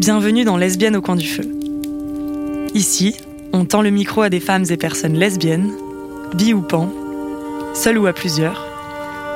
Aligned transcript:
Bienvenue 0.00 0.44
dans 0.44 0.56
Lesbiennes 0.56 0.96
au 0.96 1.02
coin 1.02 1.14
du 1.14 1.28
feu. 1.28 1.46
Ici, 2.72 3.16
on 3.52 3.66
tend 3.66 3.82
le 3.82 3.90
micro 3.90 4.22
à 4.22 4.30
des 4.30 4.40
femmes 4.40 4.64
et 4.70 4.78
personnes 4.78 5.12
lesbiennes, 5.12 5.72
bi 6.32 6.54
ou 6.54 6.62
pan, 6.62 6.90
seules 7.74 7.98
ou 7.98 8.06
à 8.06 8.14
plusieurs, 8.14 8.66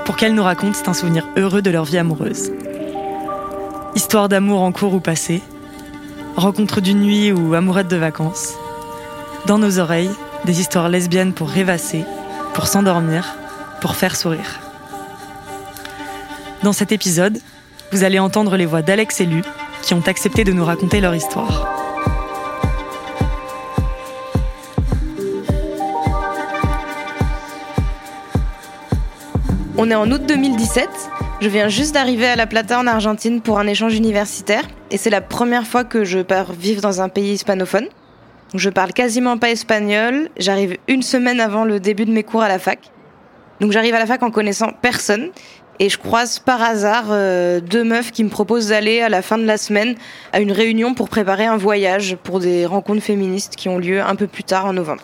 pour 0.07 0.17
qu'elles 0.17 0.33
nous 0.33 0.43
racontent 0.43 0.79
un 0.87 0.95
souvenir 0.95 1.29
heureux 1.37 1.61
de 1.61 1.69
leur 1.69 1.85
vie 1.85 1.99
amoureuse. 1.99 2.51
Histoire 3.95 4.31
d'amour 4.31 4.63
en 4.63 4.73
cours 4.73 4.95
ou 4.95 5.01
passé, 5.01 5.43
rencontre 6.35 6.81
d'une 6.81 7.03
nuit 7.03 7.31
ou 7.31 7.53
amourette 7.53 7.89
de 7.89 7.97
vacances. 7.97 8.55
Dans 9.45 9.59
nos 9.59 9.79
oreilles, 9.79 10.17
des 10.47 10.61
histoires 10.63 10.89
lesbiennes 10.89 11.35
pour 11.35 11.51
rêvasser, 11.51 12.07
pour 12.55 12.69
s'endormir, 12.69 13.37
pour 13.83 13.97
faire 13.97 14.17
sourire. 14.17 14.61
Dans 16.63 16.73
cet 16.73 16.91
épisode, 16.91 17.39
vous 17.93 18.03
allez 18.03 18.19
entendre 18.19 18.57
les 18.57 18.65
voix 18.65 18.81
d'Alex 18.81 19.21
et 19.21 19.27
Lu, 19.27 19.43
qui 19.85 19.95
ont 19.95 20.03
accepté 20.07 20.45
de 20.45 20.53
nous 20.53 20.65
raconter 20.65 21.01
leur 21.01 21.15
histoire. 21.15 21.69
On 29.77 29.91
est 29.91 29.95
en 29.95 30.11
août 30.11 30.23
2017. 30.27 30.89
Je 31.41 31.49
viens 31.49 31.69
juste 31.69 31.93
d'arriver 31.93 32.27
à 32.27 32.37
La 32.37 32.47
Plata 32.47 32.79
en 32.79 32.87
Argentine 32.87 33.43
pour 33.43 33.59
un 33.59 33.67
échange 33.67 33.95
universitaire 33.95 34.63
et 34.91 34.97
c'est 34.97 35.11
la 35.11 35.21
première 35.21 35.67
fois 35.67 35.85
que 35.85 36.05
je 36.05 36.21
pars 36.21 36.53
vivre 36.53 36.81
dans 36.81 37.03
un 37.03 37.11
pays 37.11 37.33
hispanophone. 37.33 37.89
Je 38.55 38.71
parle 38.71 38.93
quasiment 38.93 39.37
pas 39.37 39.51
espagnol, 39.51 40.31
j'arrive 40.39 40.79
une 40.89 41.03
semaine 41.03 41.41
avant 41.41 41.65
le 41.65 41.81
début 41.81 42.07
de 42.07 42.13
mes 42.13 42.23
cours 42.23 42.43
à 42.43 42.49
la 42.49 42.59
fac. 42.59 42.79
Donc 43.61 43.73
j'arrive 43.73 43.95
à 43.95 43.99
la 43.99 44.07
fac 44.07 44.23
en 44.23 44.31
connaissant 44.31 44.71
personne 44.81 45.31
et 45.81 45.89
je 45.89 45.99
croise 45.99 46.39
par 46.39 46.63
hasard 46.63 47.07
euh, 47.11 47.61
deux 47.61 47.85
meufs 47.85 48.13
qui 48.13 48.25
me 48.25 48.29
proposent 48.29 48.69
d'aller 48.69 49.01
à 49.01 49.09
la 49.09 49.23
fin 49.23 49.39
de 49.39 49.45
la 49.45 49.57
semaine 49.57 49.95
à 50.33 50.41
une 50.41 50.53
réunion 50.53 50.95
pour 50.95 51.09
préparer 51.09 51.47
un 51.47 51.57
voyage 51.57 52.17
pour 52.23 52.41
des 52.41 52.67
rencontres 52.67 53.03
féministes 53.03 53.57
qui 53.57 53.69
ont 53.69 53.79
lieu 53.79 54.01
un 54.01 54.15
peu 54.15 54.27
plus 54.27 54.45
tard 54.45 54.67
en 54.67 54.73
novembre. 54.73 55.03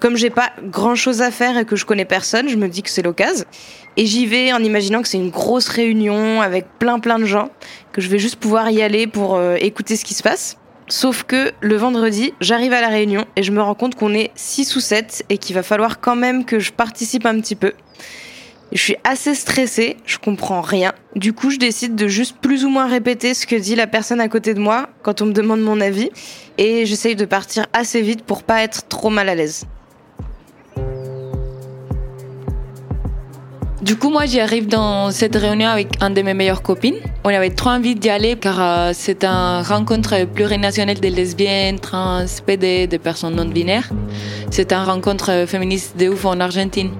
Comme 0.00 0.16
j'ai 0.16 0.30
pas 0.30 0.50
grand 0.60 0.96
chose 0.96 1.22
à 1.22 1.30
faire 1.30 1.56
et 1.56 1.64
que 1.64 1.76
je 1.76 1.84
connais 1.84 2.04
personne, 2.04 2.48
je 2.48 2.56
me 2.56 2.68
dis 2.68 2.82
que 2.82 2.90
c'est 2.90 3.02
l'occasion. 3.02 3.44
Et 3.96 4.06
j'y 4.06 4.26
vais 4.26 4.52
en 4.52 4.58
imaginant 4.58 5.02
que 5.02 5.08
c'est 5.08 5.18
une 5.18 5.30
grosse 5.30 5.68
réunion 5.68 6.40
avec 6.40 6.66
plein 6.80 6.98
plein 6.98 7.20
de 7.20 7.24
gens, 7.24 7.50
que 7.92 8.00
je 8.00 8.08
vais 8.08 8.18
juste 8.18 8.36
pouvoir 8.36 8.70
y 8.70 8.82
aller 8.82 9.06
pour 9.06 9.36
euh, 9.36 9.54
écouter 9.60 9.94
ce 9.94 10.04
qui 10.04 10.14
se 10.14 10.24
passe. 10.24 10.56
Sauf 10.88 11.22
que 11.22 11.52
le 11.60 11.76
vendredi, 11.76 12.34
j'arrive 12.40 12.72
à 12.72 12.80
la 12.80 12.88
réunion 12.88 13.24
et 13.36 13.42
je 13.42 13.52
me 13.52 13.62
rends 13.62 13.74
compte 13.74 13.94
qu'on 13.94 14.12
est 14.12 14.32
6 14.34 14.76
ou 14.76 14.80
7 14.80 15.24
et 15.30 15.38
qu'il 15.38 15.54
va 15.54 15.62
falloir 15.62 16.00
quand 16.00 16.16
même 16.16 16.44
que 16.44 16.58
je 16.58 16.72
participe 16.72 17.24
un 17.24 17.40
petit 17.40 17.54
peu. 17.54 17.72
Je 18.74 18.80
suis 18.80 18.96
assez 19.04 19.36
stressée, 19.36 19.98
je 20.04 20.18
comprends 20.18 20.60
rien. 20.60 20.92
Du 21.14 21.32
coup, 21.32 21.50
je 21.50 21.58
décide 21.58 21.94
de 21.94 22.08
juste 22.08 22.38
plus 22.40 22.64
ou 22.64 22.68
moins 22.68 22.88
répéter 22.88 23.32
ce 23.32 23.46
que 23.46 23.54
dit 23.54 23.76
la 23.76 23.86
personne 23.86 24.20
à 24.20 24.26
côté 24.26 24.52
de 24.52 24.58
moi 24.58 24.88
quand 25.02 25.22
on 25.22 25.26
me 25.26 25.32
demande 25.32 25.60
mon 25.60 25.80
avis 25.80 26.10
et 26.58 26.84
j'essaye 26.84 27.14
de 27.14 27.24
partir 27.24 27.66
assez 27.72 28.02
vite 28.02 28.24
pour 28.24 28.42
pas 28.42 28.64
être 28.64 28.88
trop 28.88 29.10
mal 29.10 29.28
à 29.28 29.36
l'aise. 29.36 29.64
Du 33.80 33.94
coup, 33.94 34.10
moi, 34.10 34.26
j'arrive 34.26 34.66
dans 34.66 35.12
cette 35.12 35.36
réunion 35.36 35.68
avec 35.68 35.88
un 36.00 36.10
de 36.10 36.22
mes 36.22 36.34
meilleures 36.34 36.62
copines. 36.62 36.96
On 37.22 37.28
avait 37.28 37.50
trop 37.50 37.70
envie 37.70 37.94
d'y 37.94 38.10
aller 38.10 38.34
car 38.34 38.60
euh, 38.60 38.90
c'est 38.92 39.22
une 39.22 39.62
rencontre 39.62 40.24
plurinationale 40.24 40.98
des 40.98 41.10
lesbiennes, 41.10 41.78
trans, 41.78 42.24
PD, 42.44 42.88
de 42.88 42.96
personnes 42.96 43.36
non 43.36 43.44
binaires. 43.44 43.90
C'est 44.50 44.72
une 44.72 44.84
rencontre 44.84 45.44
féministe 45.46 45.96
de 45.96 46.08
ouf 46.08 46.24
en 46.24 46.40
Argentine. 46.40 46.90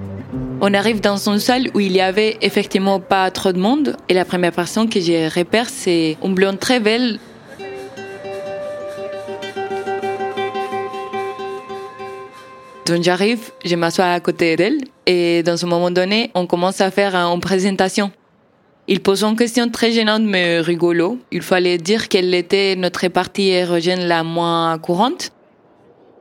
On 0.66 0.72
arrive 0.72 1.02
dans 1.02 1.28
une 1.28 1.40
salle 1.40 1.68
où 1.74 1.80
il 1.80 1.92
y 1.92 2.00
avait 2.00 2.38
effectivement 2.40 2.98
pas 2.98 3.30
trop 3.30 3.52
de 3.52 3.58
monde 3.58 3.98
et 4.08 4.14
la 4.14 4.24
première 4.24 4.50
personne 4.50 4.88
que 4.88 4.98
je 4.98 5.28
repère, 5.38 5.68
c'est 5.68 6.16
une 6.24 6.32
blonde 6.32 6.58
très 6.58 6.80
belle 6.80 7.18
Donc 12.86 13.02
j'arrive, 13.02 13.50
je 13.62 13.76
m'assois 13.76 14.06
à 14.06 14.20
côté 14.20 14.56
d'elle 14.56 14.78
et 15.04 15.42
dans 15.42 15.62
un 15.62 15.68
moment 15.68 15.90
donné, 15.90 16.30
on 16.34 16.46
commence 16.46 16.80
à 16.80 16.90
faire 16.90 17.14
une 17.14 17.40
présentation. 17.40 18.10
Il 18.88 19.00
pose 19.00 19.22
une 19.22 19.36
question 19.36 19.68
très 19.68 19.92
gênante 19.92 20.22
mais 20.22 20.60
rigolo. 20.60 21.18
Il 21.30 21.42
fallait 21.42 21.76
dire 21.76 22.08
quelle 22.08 22.32
était 22.32 22.74
notre 22.74 23.06
partie 23.08 23.50
érogène 23.50 24.08
la 24.08 24.22
moins 24.22 24.78
courante. 24.78 25.30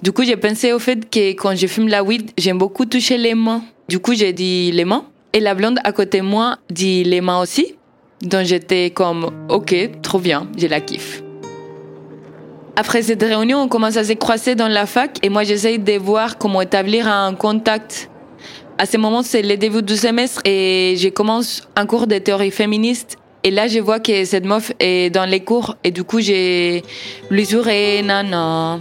Du 0.01 0.11
coup, 0.11 0.25
j'ai 0.25 0.35
pensé 0.35 0.73
au 0.73 0.79
fait 0.79 1.09
que 1.09 1.29
quand 1.31 1.55
je 1.55 1.65
fume 1.65 1.87
la 1.87 2.03
weed, 2.03 2.31
j'aime 2.37 2.57
beaucoup 2.57 2.85
toucher 2.85 3.17
les 3.17 3.35
mains. 3.35 3.63
Du 3.93 3.99
coup, 3.99 4.15
j'ai 4.15 4.33
dit 4.33 4.71
les 4.71 4.85
mains. 4.85 5.05
Et 5.33 5.39
la 5.39 5.53
blonde 5.53 5.77
à 5.83 5.91
côté 5.91 6.17
de 6.17 6.23
moi 6.23 6.57
dit 6.71 7.03
les 7.03 7.21
mains 7.21 7.39
aussi. 7.39 7.75
Donc 8.23 8.43
j'étais 8.45 8.89
comme, 8.89 9.29
ok, 9.49 10.01
trop 10.01 10.17
bien, 10.17 10.47
je 10.57 10.65
la 10.65 10.81
kiffe. 10.81 11.21
Après 12.75 13.03
cette 13.03 13.21
réunion, 13.21 13.59
on 13.59 13.67
commence 13.67 13.95
à 13.97 14.03
se 14.03 14.13
croiser 14.13 14.55
dans 14.55 14.67
la 14.67 14.87
fac 14.87 15.19
et 15.21 15.29
moi 15.29 15.43
j'essaye 15.43 15.77
de 15.77 15.93
voir 15.99 16.39
comment 16.39 16.63
établir 16.63 17.07
un 17.07 17.35
contact. 17.35 18.09
À 18.79 18.87
ce 18.87 18.97
moment, 18.97 19.21
c'est 19.21 19.43
le 19.43 19.57
début 19.57 19.83
du 19.83 19.95
semestre 19.95 20.41
et 20.43 20.95
je 20.97 21.09
commence 21.09 21.69
un 21.75 21.85
cours 21.85 22.07
de 22.07 22.17
théorie 22.17 22.49
féministe 22.49 23.19
et 23.43 23.51
là, 23.51 23.67
je 23.67 23.77
vois 23.77 23.99
que 23.99 24.25
cette 24.25 24.45
meuf 24.45 24.71
est 24.79 25.13
dans 25.13 25.25
les 25.25 25.41
cours 25.41 25.75
et 25.83 25.91
du 25.91 26.03
coup, 26.03 26.19
j'ai 26.19 26.81
lui 27.29 27.45
juré, 27.45 28.01
non, 28.01 28.79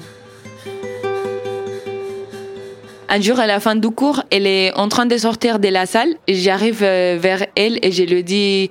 Un 3.15 3.21
jour, 3.21 3.39
à 3.39 3.47
la 3.47 3.61
fin 3.61 3.77
du 3.77 3.91
cours, 3.91 4.23
elle 4.31 4.47
est 4.47 4.73
en 4.73 4.89
train 4.89 5.05
de 5.05 5.19
sortir 5.19 5.59
de 5.59 5.69
la 5.69 5.85
salle. 5.85 6.15
J'arrive 6.29 6.83
euh, 6.83 7.19
vers 7.21 7.45
elle 7.57 7.79
et 7.83 7.93
je 7.93 8.05
lui 8.05 8.25
dis, 8.25 8.71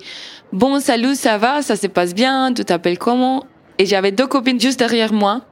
bon, 0.52 0.80
salut, 0.80 1.14
ça 1.14 1.38
va, 1.38 1.62
ça 1.62 1.76
se 1.76 1.86
passe 1.86 2.12
bien, 2.12 2.52
tu 2.52 2.64
t'appelles 2.64 2.98
comment? 2.98 3.46
Et 3.78 3.86
j'avais 3.86 4.10
deux 4.10 4.26
copines 4.26 4.60
juste 4.60 4.80
derrière 4.80 5.12
moi. 5.12 5.42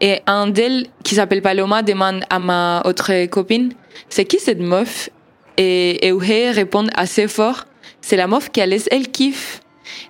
Et 0.00 0.22
un 0.26 0.48
d'elles, 0.48 0.88
qui 1.04 1.14
s'appelle 1.14 1.40
Paloma, 1.40 1.82
demande 1.82 2.24
à 2.30 2.40
ma 2.40 2.82
autre 2.84 3.26
copine, 3.26 3.74
c'est 4.08 4.24
qui 4.24 4.40
cette 4.40 4.58
meuf? 4.58 5.08
Et 5.56 6.10
Euge 6.10 6.52
répond 6.52 6.88
assez 6.96 7.28
fort, 7.28 7.66
c'est 8.00 8.16
la 8.16 8.26
meuf 8.26 8.50
qui 8.50 8.60
a 8.60 8.66
laissé 8.66 8.88
elle 8.90 9.06
kiffe. 9.06 9.60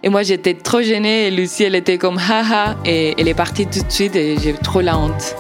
Et 0.03 0.09
moi, 0.09 0.23
j'étais 0.23 0.55
trop 0.55 0.81
gênée 0.81 1.27
et 1.27 1.31
Lucie, 1.31 1.65
elle 1.65 1.75
était 1.75 1.99
comme 1.99 2.17
haha. 2.17 2.77
Et 2.87 3.15
elle 3.19 3.29
est 3.29 3.35
partie 3.35 3.67
tout 3.67 3.83
de 3.83 3.93
suite 3.93 4.17
et 4.17 4.39
j'ai 4.39 4.55
trop 4.55 4.81
la 4.81 4.97
honte. 4.97 5.37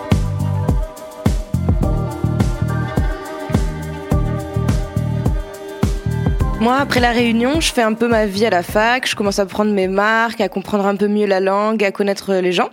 Moi, 6.62 6.76
après 6.76 7.00
la 7.00 7.10
réunion, 7.10 7.60
je 7.60 7.72
fais 7.72 7.82
un 7.82 7.92
peu 7.92 8.06
ma 8.06 8.24
vie 8.24 8.46
à 8.46 8.50
la 8.50 8.62
fac, 8.62 9.08
je 9.08 9.16
commence 9.16 9.40
à 9.40 9.46
prendre 9.46 9.72
mes 9.72 9.88
marques, 9.88 10.40
à 10.40 10.48
comprendre 10.48 10.86
un 10.86 10.94
peu 10.94 11.08
mieux 11.08 11.26
la 11.26 11.40
langue, 11.40 11.82
à 11.82 11.90
connaître 11.90 12.34
les 12.34 12.52
gens. 12.52 12.68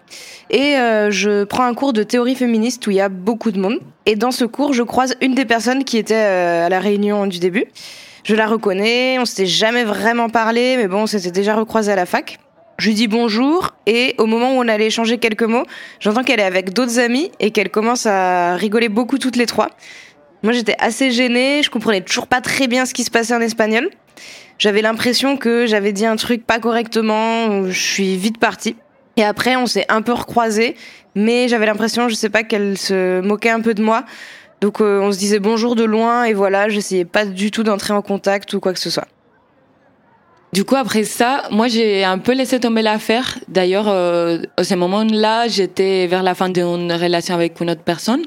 Et 0.51 0.77
euh, 0.77 1.09
je 1.09 1.43
prends 1.43 1.63
un 1.63 1.73
cours 1.73 1.91
de 1.91 2.03
théorie 2.03 2.35
féministe 2.35 2.85
où 2.85 2.91
il 2.91 2.97
y 2.97 3.01
a 3.01 3.09
beaucoup 3.09 3.49
de 3.49 3.59
monde. 3.59 3.79
Et 4.05 4.15
dans 4.15 4.29
ce 4.29 4.45
cours, 4.45 4.73
je 4.73 4.83
croise 4.83 5.15
une 5.21 5.33
des 5.33 5.45
personnes 5.45 5.83
qui 5.85 5.97
était 5.97 6.13
euh, 6.13 6.67
à 6.67 6.69
la 6.69 6.79
réunion 6.79 7.25
du 7.25 7.39
début. 7.39 7.65
Je 8.25 8.35
la 8.35 8.45
reconnais, 8.45 9.17
on 9.17 9.25
s'était 9.25 9.47
jamais 9.47 9.85
vraiment 9.85 10.29
parlé, 10.29 10.77
mais 10.77 10.87
bon, 10.87 11.01
on 11.01 11.07
s'était 11.07 11.31
déjà 11.31 11.55
recroisé 11.55 11.91
à 11.91 11.95
la 11.95 12.05
fac. 12.05 12.37
Je 12.77 12.87
lui 12.87 12.93
dis 12.93 13.07
bonjour 13.07 13.71
et 13.87 14.15
au 14.19 14.25
moment 14.25 14.51
où 14.51 14.61
on 14.61 14.67
allait 14.69 14.85
échanger 14.85 15.17
quelques 15.17 15.43
mots, 15.43 15.65
j'entends 15.99 16.23
qu'elle 16.23 16.39
est 16.39 16.43
avec 16.43 16.73
d'autres 16.73 16.97
amis 16.99 17.29
et 17.41 17.51
qu'elle 17.51 17.69
commence 17.69 18.05
à 18.05 18.55
rigoler 18.55 18.87
beaucoup 18.87 19.17
toutes 19.17 19.35
les 19.35 19.47
trois. 19.47 19.67
Moi, 20.41 20.53
j'étais 20.53 20.75
assez 20.79 21.11
gênée, 21.11 21.61
je 21.63 21.69
comprenais 21.69 22.01
toujours 22.01 22.27
pas 22.27 22.39
très 22.39 22.67
bien 22.67 22.85
ce 22.85 22.93
qui 22.93 23.03
se 23.03 23.11
passait 23.11 23.33
en 23.33 23.41
espagnol. 23.41 23.89
J'avais 24.57 24.81
l'impression 24.81 25.37
que 25.37 25.65
j'avais 25.65 25.91
dit 25.91 26.05
un 26.05 26.15
truc 26.15 26.45
pas 26.45 26.59
correctement, 26.59 27.65
je 27.65 27.79
suis 27.79 28.15
vite 28.15 28.37
partie. 28.37 28.75
Et 29.17 29.23
après, 29.23 29.55
on 29.57 29.65
s'est 29.65 29.85
un 29.89 30.01
peu 30.01 30.13
recroisés, 30.13 30.75
mais 31.15 31.47
j'avais 31.49 31.65
l'impression, 31.65 32.07
je 32.07 32.15
sais 32.15 32.29
pas, 32.29 32.43
qu'elle 32.43 32.77
se 32.77 33.19
moquait 33.21 33.49
un 33.49 33.59
peu 33.59 33.73
de 33.73 33.81
moi. 33.81 34.05
Donc 34.61 34.81
euh, 34.81 34.99
on 35.01 35.11
se 35.11 35.17
disait 35.17 35.39
bonjour 35.39 35.75
de 35.75 35.83
loin 35.83 36.25
et 36.25 36.33
voilà, 36.33 36.67
j'essayais 36.67 37.05
pas 37.05 37.25
du 37.25 37.51
tout 37.51 37.63
d'entrer 37.63 37.93
en 37.93 38.01
contact 38.01 38.53
ou 38.53 38.59
quoi 38.59 38.73
que 38.73 38.79
ce 38.79 38.89
soit. 38.89 39.07
Du 40.51 40.63
coup, 40.65 40.75
après 40.75 41.03
ça, 41.03 41.43
moi, 41.51 41.67
j'ai 41.67 42.03
un 42.03 42.17
peu 42.17 42.33
laissé 42.33 42.59
tomber 42.59 42.81
l'affaire. 42.81 43.39
D'ailleurs, 43.47 43.87
euh, 43.87 44.39
à 44.57 44.63
ce 44.63 44.73
moment-là, 44.75 45.47
j'étais 45.47 46.07
vers 46.07 46.23
la 46.23 46.33
fin 46.33 46.49
d'une 46.49 46.91
relation 46.91 47.35
avec 47.35 47.59
une 47.61 47.69
autre 47.69 47.83
personne 47.83 48.23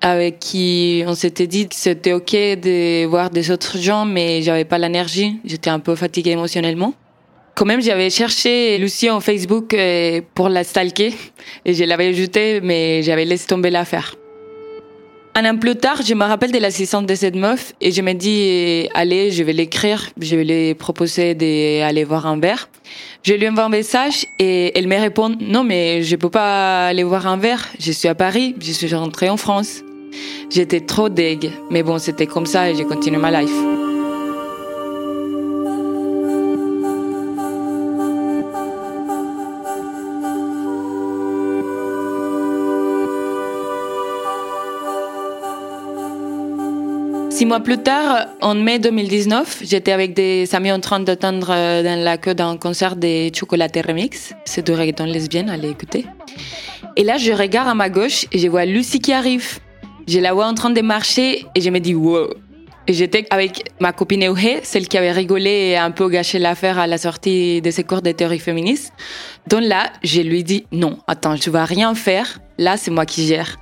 avec 0.00 0.38
qui 0.38 1.04
on 1.06 1.14
s'était 1.14 1.46
dit 1.46 1.68
que 1.68 1.74
c'était 1.74 2.12
ok 2.12 2.32
de 2.32 3.06
voir 3.06 3.30
des 3.30 3.50
autres 3.50 3.78
gens, 3.78 4.04
mais 4.04 4.42
j'avais 4.42 4.64
pas 4.64 4.78
l'énergie. 4.78 5.40
J'étais 5.44 5.70
un 5.70 5.78
peu 5.78 5.94
fatiguée 5.94 6.32
émotionnellement. 6.32 6.94
Quand 7.54 7.66
même, 7.66 7.80
j'avais 7.80 8.10
cherché 8.10 8.78
Lucie 8.78 9.10
en 9.10 9.20
Facebook 9.20 9.74
euh, 9.74 10.20
pour 10.34 10.48
la 10.48 10.64
stalker 10.64 11.14
et 11.64 11.72
je 11.74 11.84
l'avais 11.84 12.08
ajoutée, 12.08 12.60
mais 12.60 13.02
j'avais 13.02 13.24
laissé 13.24 13.46
tomber 13.46 13.70
l'affaire. 13.70 14.16
Un 15.36 15.44
an 15.46 15.56
plus 15.56 15.74
tard, 15.74 16.00
je 16.06 16.14
me 16.14 16.24
rappelle 16.24 16.52
de 16.52 16.58
l'assistante 16.58 17.06
de 17.06 17.14
cette 17.16 17.34
meuf 17.34 17.72
et 17.80 17.90
je 17.90 18.02
me 18.02 18.12
dis, 18.12 18.88
allez, 18.94 19.32
je 19.32 19.42
vais 19.42 19.52
l'écrire, 19.52 20.10
je 20.20 20.36
vais 20.36 20.44
lui 20.44 20.74
proposer 20.74 21.34
d'aller 21.34 22.04
voir 22.04 22.26
un 22.26 22.38
verre. 22.38 22.68
Je 23.24 23.34
lui 23.34 23.48
envoie 23.48 23.64
un 23.64 23.68
message 23.68 24.26
et 24.38 24.78
elle 24.78 24.86
me 24.86 24.96
répond, 24.96 25.34
non, 25.40 25.64
mais 25.64 26.04
je 26.04 26.14
peux 26.14 26.30
pas 26.30 26.86
aller 26.86 27.02
voir 27.02 27.26
un 27.26 27.36
verre, 27.36 27.66
je 27.80 27.90
suis 27.90 28.06
à 28.06 28.14
Paris, 28.14 28.54
je 28.60 28.70
suis 28.70 28.94
rentrée 28.94 29.28
en 29.28 29.36
France. 29.36 29.82
J'étais 30.50 30.80
trop 30.80 31.08
deg, 31.08 31.50
mais 31.68 31.82
bon, 31.82 31.98
c'était 31.98 32.26
comme 32.26 32.46
ça 32.46 32.70
et 32.70 32.76
j'ai 32.76 32.84
continué 32.84 33.18
ma 33.18 33.42
life. 33.42 33.83
Six 47.34 47.46
mois 47.46 47.58
plus 47.58 47.78
tard, 47.78 48.28
en 48.42 48.54
mai 48.54 48.78
2019, 48.78 49.62
j'étais 49.64 49.90
avec 49.90 50.14
des 50.14 50.54
amis 50.54 50.70
en 50.70 50.78
train 50.78 51.00
d'attendre 51.00 51.48
euh, 51.50 51.82
dans 51.82 51.98
la 51.98 52.16
queue 52.16 52.32
d'un 52.32 52.56
concert 52.56 52.94
des 52.94 53.32
Chocolatés 53.34 53.80
Remix. 53.80 54.34
C'est 54.44 54.64
de 54.64 54.72
reggaeton 54.72 55.06
lesbienne, 55.06 55.50
allez 55.50 55.68
écouter. 55.70 56.06
Et 56.94 57.02
là, 57.02 57.16
je 57.16 57.32
regarde 57.32 57.66
à 57.66 57.74
ma 57.74 57.90
gauche 57.90 58.26
et 58.30 58.38
je 58.38 58.46
vois 58.46 58.64
Lucie 58.66 59.00
qui 59.00 59.12
arrive. 59.12 59.58
Je 60.06 60.20
la 60.20 60.32
vois 60.32 60.46
en 60.46 60.54
train 60.54 60.70
de 60.70 60.80
marcher 60.80 61.44
et 61.56 61.60
je 61.60 61.70
me 61.70 61.80
dis 61.80 61.96
wow. 61.96 62.28
Et 62.86 62.92
j'étais 62.92 63.26
avec 63.30 63.64
ma 63.80 63.92
copine 63.92 64.22
Euhé, 64.28 64.60
celle 64.62 64.86
qui 64.86 64.96
avait 64.96 65.10
rigolé 65.10 65.70
et 65.72 65.76
un 65.76 65.90
peu 65.90 66.08
gâché 66.08 66.38
l'affaire 66.38 66.78
à 66.78 66.86
la 66.86 66.98
sortie 66.98 67.60
de 67.60 67.72
ses 67.72 67.82
cours 67.82 68.02
de 68.02 68.12
théorie 68.12 68.38
féministe. 68.38 68.92
Donc 69.48 69.62
là, 69.62 69.90
je 70.04 70.20
lui 70.20 70.44
dis 70.44 70.66
non, 70.70 70.98
attends, 71.08 71.34
je 71.34 71.50
vais 71.50 71.64
rien 71.64 71.96
faire. 71.96 72.38
Là, 72.58 72.76
c'est 72.76 72.92
moi 72.92 73.06
qui 73.06 73.26
gère. 73.26 73.58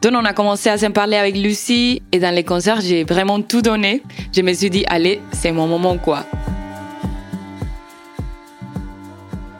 Donc 0.00 0.12
on 0.14 0.24
a 0.24 0.32
commencé 0.32 0.68
à 0.68 0.78
s'en 0.78 0.92
parler 0.92 1.16
avec 1.16 1.36
Lucie 1.36 2.02
et 2.12 2.20
dans 2.20 2.32
les 2.32 2.44
concerts, 2.44 2.80
j'ai 2.80 3.02
vraiment 3.02 3.42
tout 3.42 3.62
donné. 3.62 4.02
Je 4.34 4.42
me 4.42 4.52
suis 4.52 4.70
dit, 4.70 4.84
allez, 4.88 5.20
c'est 5.32 5.50
mon 5.50 5.66
moment 5.66 5.98
quoi. 5.98 6.24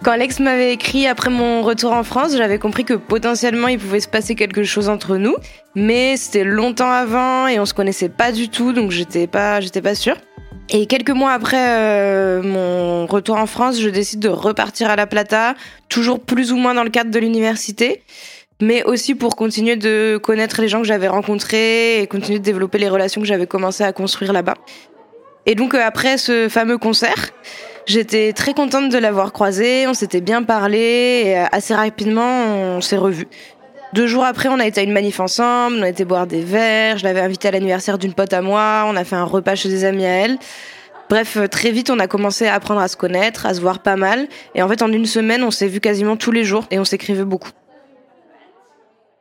Quand 0.05 0.13
Alex 0.13 0.39
m'avait 0.39 0.73
écrit 0.73 1.09
après 1.09 1.29
mon 1.29 1.63
retour 1.63 1.93
en 1.93 2.05
France, 2.05 2.37
j'avais 2.37 2.61
compris 2.61 2.85
que 2.85 2.95
potentiellement 2.95 3.67
il 3.67 3.81
pouvait 3.81 3.99
se 3.99 4.09
passer 4.09 4.37
quelque 4.37 4.63
chose 4.63 4.89
entre 4.89 5.17
nous, 5.17 5.35
mais 5.75 6.17
c'était 6.17 6.45
longtemps 6.45 6.91
avant 6.91 7.49
et 7.49 7.59
on 7.59 7.67
se 7.67 7.75
connaissait 7.75 8.09
pas 8.09 8.31
du 8.31 8.49
tout, 8.49 8.73
donc 8.73 8.93
j'étais 8.93 9.27
pas, 9.27 9.61
j'étais 9.61 9.83
pas 9.83 9.97
sûre. 9.97 10.17
Et 10.71 10.87
quelques 10.87 11.11
mois 11.11 11.33
après 11.33 11.57
euh, 11.59 12.43
mon 12.43 13.07
retour 13.07 13.37
en 13.37 13.47
France, 13.47 13.81
je 13.81 13.89
décide 13.89 14.21
de 14.21 14.29
repartir 14.29 14.89
à 14.89 14.97
La 14.97 15.07
Plata, 15.07 15.55
toujours 15.89 16.21
plus 16.21 16.53
ou 16.53 16.57
moins 16.57 16.75
dans 16.75 16.85
le 16.85 16.91
cadre 16.91 17.11
de 17.11 17.19
l'université 17.19 18.03
mais 18.61 18.83
aussi 18.85 19.15
pour 19.15 19.37
continuer 19.37 19.77
de 19.77 20.19
connaître 20.23 20.61
les 20.61 20.69
gens 20.69 20.81
que 20.81 20.87
j'avais 20.87 21.09
rencontrés 21.09 22.01
et 22.01 22.07
continuer 22.07 22.39
de 22.39 22.45
développer 22.45 22.79
les 22.79 22.89
relations 22.89 23.21
que 23.21 23.27
j'avais 23.27 23.47
commencé 23.47 23.85
à 23.85 23.93
construire 23.93 24.33
là-bas. 24.33 24.55
Et 25.47 25.55
donc 25.55 25.75
euh, 25.75 25.81
après 25.83 26.19
ce 26.19 26.49
fameux 26.49 26.79
concert, 26.79 27.31
j'étais 27.87 28.33
très 28.33 28.55
contente 28.55 28.91
de 28.91 28.99
l'avoir 28.99 29.33
croisé, 29.33 29.87
on 29.87 29.95
s'était 29.95 30.21
bien 30.21 30.43
parlé 30.43 31.23
et 31.27 31.39
euh, 31.39 31.45
assez 31.53 31.75
rapidement 31.75 32.47
on 32.77 32.81
s'est 32.81 32.97
revus. 32.97 33.29
Deux 33.95 34.07
jours 34.07 34.25
après, 34.25 34.51
on 34.51 34.61
a 34.61 34.67
été 34.67 34.83
à 34.83 34.85
une 34.85 34.93
manif 34.93 35.19
ensemble, 35.19 35.77
on 35.79 35.83
a 35.83 35.89
été 35.89 36.05
boire 36.05 36.27
des 36.27 36.43
verres, 36.43 36.99
je 36.99 37.05
l'avais 37.05 37.21
invité 37.21 37.49
à 37.49 37.53
l'anniversaire 37.53 37.97
d'une 37.97 38.13
pote 38.13 38.35
à 38.35 38.43
moi, 38.43 38.85
on 38.87 38.97
a 38.97 39.05
fait 39.05 39.17
un 39.17 39.25
repas 39.25 39.55
chez 39.55 39.71
des 39.71 39.87
amis 39.87 40.05
à 40.05 40.11
elle. 40.11 40.39
Bref, 41.09 41.39
euh, 41.39 41.49
très 41.49 41.71
vite, 41.71 41.89
on 41.89 41.99
a 41.99 42.07
commencé 42.07 42.47
à 42.47 42.55
apprendre 42.55 42.81
à 42.83 42.89
se 42.89 42.97
connaître, 42.99 43.47
à 43.47 43.55
se 43.55 43.63
voir 43.63 43.79
pas 43.79 43.97
mal. 43.97 44.29
Et 44.55 44.63
en 44.63 44.69
fait, 44.69 44.83
en 44.83 44.93
une 44.93 45.07
semaine, 45.07 45.43
on 45.43 45.51
s'est 45.51 45.69
vu 45.69 45.81
quasiment 45.81 46.17
tous 46.17 46.33
les 46.33 46.45
jours 46.45 46.67
et 46.71 46.79
on 46.79 46.85
s'écrivait 46.85 47.25
beaucoup. 47.25 47.49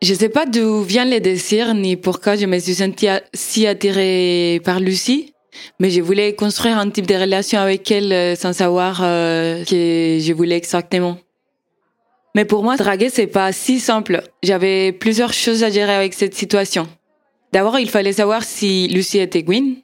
Je 0.03 0.13
sais 0.13 0.29
pas 0.29 0.45
d'où 0.45 0.83
viennent 0.83 1.09
les 1.09 1.19
désirs 1.19 1.73
ni 1.73 1.95
pourquoi 1.95 2.35
je 2.35 2.45
me 2.45 2.59
suis 2.59 2.75
sentie 2.75 3.07
si 3.33 3.65
attirée 3.65 4.61
par 4.63 4.79
Lucie, 4.79 5.33
mais 5.79 5.89
je 5.89 6.01
voulais 6.01 6.35
construire 6.35 6.77
un 6.77 6.89
type 6.91 7.07
de 7.07 7.15
relation 7.15 7.59
avec 7.59 7.89
elle 7.89 8.13
euh, 8.13 8.35
sans 8.35 8.53
savoir 8.53 8.99
euh, 9.01 9.63
que 9.65 10.19
je 10.21 10.33
voulais 10.33 10.57
exactement. 10.57 11.17
Mais 12.35 12.45
pour 12.45 12.63
moi, 12.63 12.77
draguer, 12.77 13.09
c'est 13.09 13.25
pas 13.25 13.51
si 13.51 13.79
simple. 13.79 14.21
J'avais 14.44 14.91
plusieurs 14.91 15.33
choses 15.33 15.63
à 15.63 15.71
gérer 15.71 15.95
avec 15.95 16.13
cette 16.13 16.35
situation. 16.35 16.88
D'abord, 17.51 17.79
il 17.79 17.89
fallait 17.89 18.13
savoir 18.13 18.43
si 18.43 18.88
Lucie 18.89 19.17
était 19.17 19.41
Gwyn 19.41 19.77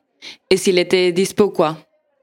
et 0.51 0.57
s'il 0.57 0.77
était 0.77 1.11
dispo, 1.11 1.49
quoi. 1.49 1.79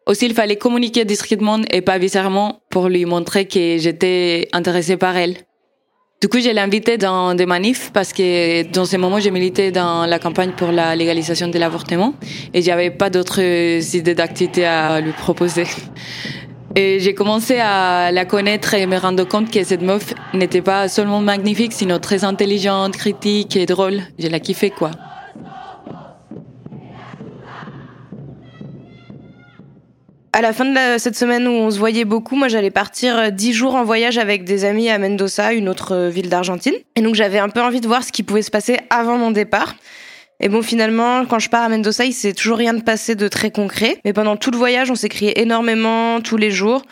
Aussi, 0.06 0.26
il 0.26 0.34
fallait 0.34 0.56
communiquer 0.56 1.04
discrètement 1.04 1.60
et 1.72 1.80
pas 1.80 1.98
bizarrement 1.98 2.60
pour 2.70 2.88
lui 2.88 3.04
montrer 3.04 3.48
que 3.48 3.78
j'étais 3.78 4.48
intéressée 4.52 4.96
par 4.96 5.16
elle. 5.16 5.38
Du 6.22 6.28
coup, 6.28 6.38
je 6.38 6.50
l'ai 6.50 6.60
invité 6.60 6.98
dans 6.98 7.34
des 7.34 7.46
manifs 7.46 7.92
parce 7.94 8.12
que 8.12 8.70
dans 8.72 8.84
ce 8.84 8.98
moment, 8.98 9.20
je 9.20 9.30
militais 9.30 9.72
dans 9.72 10.04
la 10.04 10.18
campagne 10.18 10.52
pour 10.54 10.70
la 10.70 10.94
légalisation 10.94 11.48
de 11.48 11.58
l'avortement 11.58 12.12
et 12.52 12.60
j'avais 12.60 12.90
pas 12.90 13.08
d'autres 13.08 13.40
idées 13.96 14.14
d'activité 14.14 14.66
à 14.66 15.00
lui 15.00 15.12
proposer. 15.12 15.64
Et 16.76 17.00
j'ai 17.00 17.14
commencé 17.14 17.58
à 17.58 18.12
la 18.12 18.26
connaître 18.26 18.74
et 18.74 18.84
me 18.84 18.98
rendre 18.98 19.24
compte 19.26 19.50
que 19.50 19.64
cette 19.64 19.80
meuf 19.80 20.12
n'était 20.34 20.60
pas 20.60 20.88
seulement 20.88 21.20
magnifique, 21.20 21.72
sinon 21.72 21.98
très 21.98 22.22
intelligente, 22.22 22.98
critique 22.98 23.56
et 23.56 23.64
drôle. 23.64 24.02
Je 24.18 24.28
la 24.28 24.40
kiffais, 24.40 24.68
quoi. 24.68 24.90
À 30.32 30.42
la 30.42 30.52
fin 30.52 30.64
de 30.64 30.98
cette 30.98 31.16
semaine 31.16 31.48
où 31.48 31.50
on 31.50 31.72
se 31.72 31.78
voyait 31.78 32.04
beaucoup, 32.04 32.36
moi 32.36 32.46
j'allais 32.46 32.70
partir 32.70 33.18
euh, 33.18 33.30
dix 33.30 33.52
jours 33.52 33.74
en 33.74 33.82
voyage 33.82 34.16
avec 34.16 34.44
des 34.44 34.64
amis 34.64 34.88
à 34.88 34.96
Mendoza, 34.96 35.52
une 35.52 35.68
autre 35.68 35.92
euh, 35.92 36.08
ville 36.08 36.28
d'Argentine. 36.28 36.74
Et 36.94 37.02
donc 37.02 37.16
j'avais 37.16 37.40
un 37.40 37.48
peu 37.48 37.60
envie 37.60 37.80
de 37.80 37.88
voir 37.88 38.04
ce 38.04 38.12
qui 38.12 38.22
pouvait 38.22 38.42
se 38.42 38.50
passer 38.52 38.78
avant 38.90 39.18
mon 39.18 39.32
départ. 39.32 39.74
Et 40.38 40.48
bon, 40.48 40.62
finalement, 40.62 41.26
quand 41.26 41.40
je 41.40 41.50
pars 41.50 41.64
à 41.64 41.68
Mendoza, 41.68 42.04
il 42.04 42.12
s'est 42.12 42.32
toujours 42.32 42.58
rien 42.58 42.74
de 42.74 42.82
passé 42.82 43.16
de 43.16 43.26
très 43.26 43.50
concret. 43.50 43.98
Mais 44.04 44.12
pendant 44.12 44.36
tout 44.36 44.52
le 44.52 44.56
voyage, 44.56 44.88
on 44.90 44.94
s'écriait 44.94 45.40
énormément, 45.40 46.20
tous 46.20 46.36
les 46.36 46.52
jours. 46.52 46.82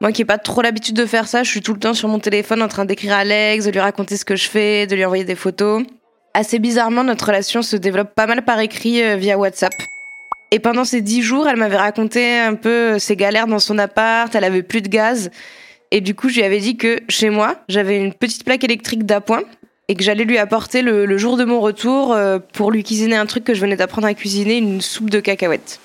Moi 0.00 0.10
qui 0.10 0.22
n'ai 0.22 0.26
pas 0.26 0.38
trop 0.38 0.62
l'habitude 0.62 0.96
de 0.96 1.04
faire 1.04 1.28
ça, 1.28 1.42
je 1.42 1.50
suis 1.50 1.60
tout 1.60 1.74
le 1.74 1.80
temps 1.80 1.94
sur 1.94 2.08
mon 2.08 2.20
téléphone 2.20 2.62
en 2.62 2.68
train 2.68 2.86
d'écrire 2.86 3.12
à 3.12 3.18
Alex, 3.18 3.66
de 3.66 3.70
lui 3.70 3.80
raconter 3.80 4.16
ce 4.16 4.24
que 4.24 4.34
je 4.34 4.48
fais, 4.48 4.86
de 4.86 4.96
lui 4.96 5.04
envoyer 5.04 5.24
des 5.24 5.34
photos. 5.34 5.82
Assez 6.32 6.58
bizarrement, 6.58 7.04
notre 7.04 7.26
relation 7.26 7.60
se 7.60 7.76
développe 7.76 8.14
pas 8.14 8.26
mal 8.26 8.44
par 8.44 8.60
écrit 8.60 9.02
euh, 9.02 9.16
via 9.16 9.36
WhatsApp. 9.36 9.72
Et 10.50 10.58
pendant 10.58 10.84
ces 10.84 11.02
dix 11.02 11.22
jours, 11.22 11.46
elle 11.46 11.56
m'avait 11.56 11.76
raconté 11.76 12.38
un 12.38 12.54
peu 12.54 12.98
ses 12.98 13.16
galères 13.16 13.46
dans 13.46 13.58
son 13.58 13.78
appart, 13.78 14.34
elle 14.34 14.44
avait 14.44 14.62
plus 14.62 14.80
de 14.80 14.88
gaz. 14.88 15.30
Et 15.90 16.00
du 16.00 16.14
coup, 16.14 16.28
je 16.28 16.36
lui 16.36 16.42
avais 16.42 16.58
dit 16.58 16.76
que 16.76 17.00
chez 17.08 17.30
moi, 17.30 17.56
j'avais 17.68 17.96
une 17.96 18.14
petite 18.14 18.44
plaque 18.44 18.64
électrique 18.64 19.04
d'appoint 19.04 19.42
et 19.88 19.94
que 19.94 20.02
j'allais 20.02 20.24
lui 20.24 20.38
apporter 20.38 20.82
le, 20.82 21.16
jour 21.16 21.36
de 21.36 21.44
mon 21.44 21.60
retour 21.60 22.12
euh, 22.12 22.38
pour 22.52 22.70
lui 22.70 22.84
cuisiner 22.84 23.16
un 23.16 23.26
truc 23.26 23.44
que 23.44 23.54
je 23.54 23.60
venais 23.60 23.76
d'apprendre 23.76 24.06
à 24.06 24.14
cuisiner, 24.14 24.58
une 24.58 24.80
soupe 24.80 25.08
de 25.08 25.20
cacahuètes. 25.20 25.80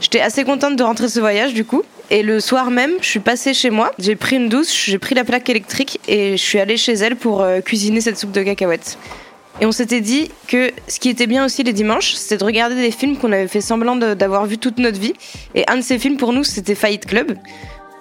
J'étais 0.00 0.20
assez 0.20 0.44
contente 0.44 0.76
de 0.76 0.82
rentrer 0.82 1.08
ce 1.08 1.20
voyage 1.20 1.54
du 1.54 1.64
coup. 1.64 1.82
Et 2.10 2.22
le 2.22 2.38
soir 2.38 2.70
même, 2.70 2.92
je 3.00 3.06
suis 3.06 3.20
passée 3.20 3.54
chez 3.54 3.70
moi, 3.70 3.90
j'ai 3.98 4.14
pris 4.14 4.36
une 4.36 4.48
douce, 4.48 4.72
j'ai 4.72 4.98
pris 4.98 5.14
la 5.14 5.24
plaque 5.24 5.48
électrique 5.48 5.98
et 6.06 6.36
je 6.36 6.42
suis 6.42 6.60
allée 6.60 6.76
chez 6.76 6.92
elle 6.92 7.16
pour 7.16 7.42
euh, 7.42 7.60
cuisiner 7.60 8.00
cette 8.00 8.16
soupe 8.16 8.30
de 8.30 8.42
cacahuètes. 8.42 8.96
Et 9.60 9.66
on 9.66 9.72
s'était 9.72 10.02
dit 10.02 10.30
que 10.48 10.70
ce 10.86 11.00
qui 11.00 11.08
était 11.08 11.26
bien 11.26 11.44
aussi 11.44 11.62
les 11.62 11.72
dimanches, 11.72 12.12
c'était 12.12 12.36
de 12.36 12.44
regarder 12.44 12.74
des 12.74 12.90
films 12.90 13.16
qu'on 13.16 13.32
avait 13.32 13.48
fait 13.48 13.62
semblant 13.62 13.96
d'avoir 13.96 14.44
vu 14.46 14.58
toute 14.58 14.78
notre 14.78 15.00
vie. 15.00 15.14
Et 15.54 15.64
un 15.68 15.76
de 15.76 15.82
ces 15.82 15.98
films 15.98 16.18
pour 16.18 16.32
nous, 16.32 16.44
c'était 16.44 16.74
Fight 16.74 17.06
Club. 17.06 17.36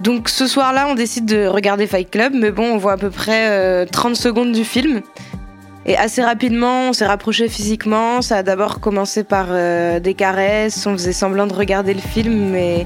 Donc 0.02 0.28
ce 0.28 0.48
soir-là, 0.48 0.88
on 0.90 0.96
décide 0.96 1.26
de 1.26 1.48
regarder 1.48 1.88
Fight 1.88 2.10
Club, 2.10 2.34
mais 2.36 2.52
bon, 2.52 2.74
on 2.74 2.78
voit 2.78 2.94
à 2.94 2.98
peu 2.98 3.10
près 3.10 3.86
30 3.86 4.12
euh, 4.12 4.16
secondes 4.16 4.52
du 4.52 4.66
film. 4.66 5.02
Et 5.86 5.96
assez 5.96 6.22
rapidement, 6.22 6.90
on 6.90 6.94
s'est 6.94 7.06
rapproché 7.06 7.48
physiquement. 7.48 8.22
Ça 8.22 8.38
a 8.38 8.44
d'abord 8.44 8.82
commencé 8.82 9.24
par 9.24 9.48
euh, 9.52 10.00
des 10.00 10.14
caresses, 10.14 10.86
on 10.86 10.94
faisait 10.94 11.14
semblant 11.14 11.48
de 11.48 11.54
regarder 11.54 11.94
le 11.94 12.02
film, 12.02 12.50
mais 12.50 12.86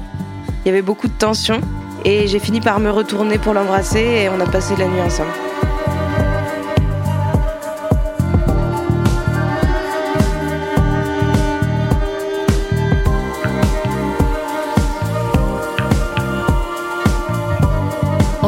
il 0.64 0.68
y 0.68 0.70
avait 0.70 0.82
beaucoup 0.82 1.08
de 1.08 1.18
tension. 1.18 1.60
Et 2.04 2.28
j'ai 2.28 2.38
fini 2.38 2.60
par 2.60 2.78
me 2.78 2.90
retourner 2.90 3.38
pour 3.38 3.54
l'embrasser 3.54 4.00
et 4.00 4.28
on 4.28 4.40
a 4.40 4.46
passé 4.46 4.74
la 4.76 4.86
nuit 4.86 5.00
ensemble. 5.00 5.49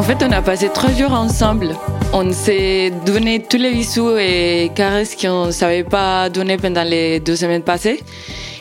Fait, 0.03 0.21
on 0.21 0.31
a 0.33 0.41
passé 0.41 0.69
trois 0.73 0.91
jours 0.91 1.13
ensemble. 1.13 1.69
On 2.11 2.29
s'est 2.33 2.91
donné 3.05 3.41
tous 3.41 3.57
les 3.57 3.71
bisous 3.71 4.17
et 4.17 4.69
caresses 4.75 5.15
qu'on 5.15 5.45
ne 5.45 5.51
savait 5.51 5.85
pas 5.85 6.29
donner 6.29 6.57
pendant 6.57 6.83
les 6.83 7.21
deux 7.21 7.37
semaines 7.37 7.63
passées. 7.63 8.01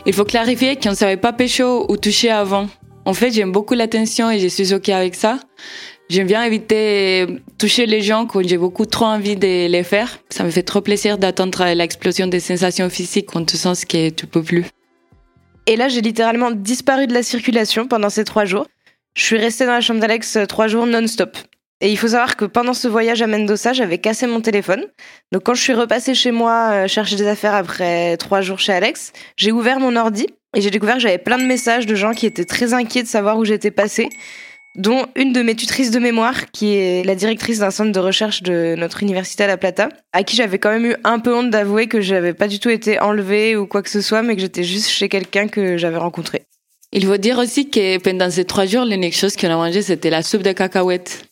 Il 0.06 0.12
faut 0.12 0.24
clarifier 0.24 0.76
qu'on 0.76 0.90
ne 0.90 0.94
savait 0.94 1.16
pas 1.16 1.32
pécho 1.32 1.86
ou 1.88 1.96
toucher 1.96 2.30
avant. 2.30 2.68
En 3.04 3.12
fait, 3.12 3.32
j'aime 3.32 3.50
beaucoup 3.50 3.74
l'attention 3.74 4.30
et 4.30 4.38
je 4.38 4.46
suis 4.46 4.72
OK 4.72 4.88
avec 4.90 5.16
ça. 5.16 5.40
J'aime 6.08 6.28
bien 6.28 6.44
éviter 6.44 7.26
toucher 7.58 7.86
les 7.86 8.02
gens 8.02 8.26
quand 8.26 8.46
j'ai 8.46 8.58
beaucoup 8.58 8.86
trop 8.86 9.06
envie 9.06 9.34
de 9.34 9.66
les 9.66 9.82
faire. 9.82 10.20
Ça 10.28 10.44
me 10.44 10.50
fait 10.50 10.62
trop 10.62 10.80
plaisir 10.80 11.18
d'attendre 11.18 11.64
l'explosion 11.74 12.28
des 12.28 12.40
sensations 12.40 12.88
physiques 12.88 13.26
quand 13.32 13.44
tu 13.44 13.56
sens 13.56 13.84
que 13.84 14.10
tu 14.10 14.26
peux 14.28 14.42
plus. 14.42 14.66
Et 15.66 15.74
là, 15.74 15.88
j'ai 15.88 16.02
littéralement 16.02 16.52
disparu 16.52 17.08
de 17.08 17.14
la 17.14 17.24
circulation 17.24 17.88
pendant 17.88 18.10
ces 18.10 18.24
trois 18.24 18.44
jours. 18.44 18.66
Je 19.14 19.24
suis 19.24 19.36
restée 19.36 19.66
dans 19.66 19.72
la 19.72 19.80
chambre 19.80 20.00
d'Alex 20.00 20.36
euh, 20.36 20.46
trois 20.46 20.68
jours 20.68 20.86
non-stop. 20.86 21.36
Et 21.82 21.90
il 21.90 21.98
faut 21.98 22.08
savoir 22.08 22.36
que 22.36 22.44
pendant 22.44 22.74
ce 22.74 22.86
voyage 22.86 23.22
à 23.22 23.26
Mendoza, 23.26 23.72
j'avais 23.72 23.98
cassé 23.98 24.26
mon 24.26 24.40
téléphone. 24.40 24.86
Donc 25.32 25.42
quand 25.42 25.54
je 25.54 25.60
suis 25.60 25.74
repassée 25.74 26.14
chez 26.14 26.30
moi 26.30 26.70
euh, 26.72 26.88
chercher 26.88 27.16
des 27.16 27.26
affaires 27.26 27.54
après 27.54 28.16
trois 28.16 28.40
jours 28.40 28.60
chez 28.60 28.72
Alex, 28.72 29.12
j'ai 29.36 29.52
ouvert 29.52 29.80
mon 29.80 29.96
ordi 29.96 30.26
et 30.56 30.60
j'ai 30.60 30.70
découvert 30.70 30.94
que 30.94 31.00
j'avais 31.00 31.18
plein 31.18 31.38
de 31.38 31.44
messages 31.44 31.84
de 31.84 31.94
gens 31.94 32.12
qui 32.12 32.24
étaient 32.24 32.44
très 32.44 32.72
inquiets 32.72 33.02
de 33.02 33.08
savoir 33.08 33.36
où 33.36 33.44
j'étais 33.44 33.70
passée, 33.70 34.08
dont 34.76 35.06
une 35.16 35.32
de 35.32 35.42
mes 35.42 35.56
tutrices 35.56 35.90
de 35.90 35.98
mémoire, 35.98 36.50
qui 36.52 36.74
est 36.74 37.04
la 37.04 37.14
directrice 37.14 37.58
d'un 37.58 37.70
centre 37.70 37.92
de 37.92 38.00
recherche 38.00 38.42
de 38.42 38.74
notre 38.76 39.02
université 39.02 39.44
à 39.44 39.46
La 39.46 39.56
Plata, 39.56 39.88
à 40.12 40.22
qui 40.22 40.36
j'avais 40.36 40.58
quand 40.58 40.70
même 40.70 40.86
eu 40.86 40.96
un 41.04 41.18
peu 41.18 41.34
honte 41.34 41.50
d'avouer 41.50 41.88
que 41.88 42.00
j'avais 42.00 42.32
pas 42.32 42.48
du 42.48 42.60
tout 42.60 42.70
été 42.70 43.00
enlevée 43.00 43.56
ou 43.56 43.66
quoi 43.66 43.82
que 43.82 43.90
ce 43.90 44.00
soit, 44.00 44.22
mais 44.22 44.36
que 44.36 44.40
j'étais 44.40 44.62
juste 44.62 44.88
chez 44.88 45.08
quelqu'un 45.08 45.48
que 45.48 45.76
j'avais 45.76 45.98
rencontré. 45.98 46.44
Il 46.94 47.06
faut 47.06 47.16
dire 47.16 47.38
aussi 47.38 47.70
que 47.70 47.96
pendant 47.98 48.30
ces 48.30 48.44
trois 48.44 48.66
jours, 48.66 48.84
l'unique 48.84 49.16
chose 49.16 49.34
qu'on 49.34 49.50
a 49.50 49.56
mangé, 49.56 49.80
c'était 49.80 50.10
la 50.10 50.22
soupe 50.22 50.42
de 50.42 50.52
cacahuètes. 50.52 51.24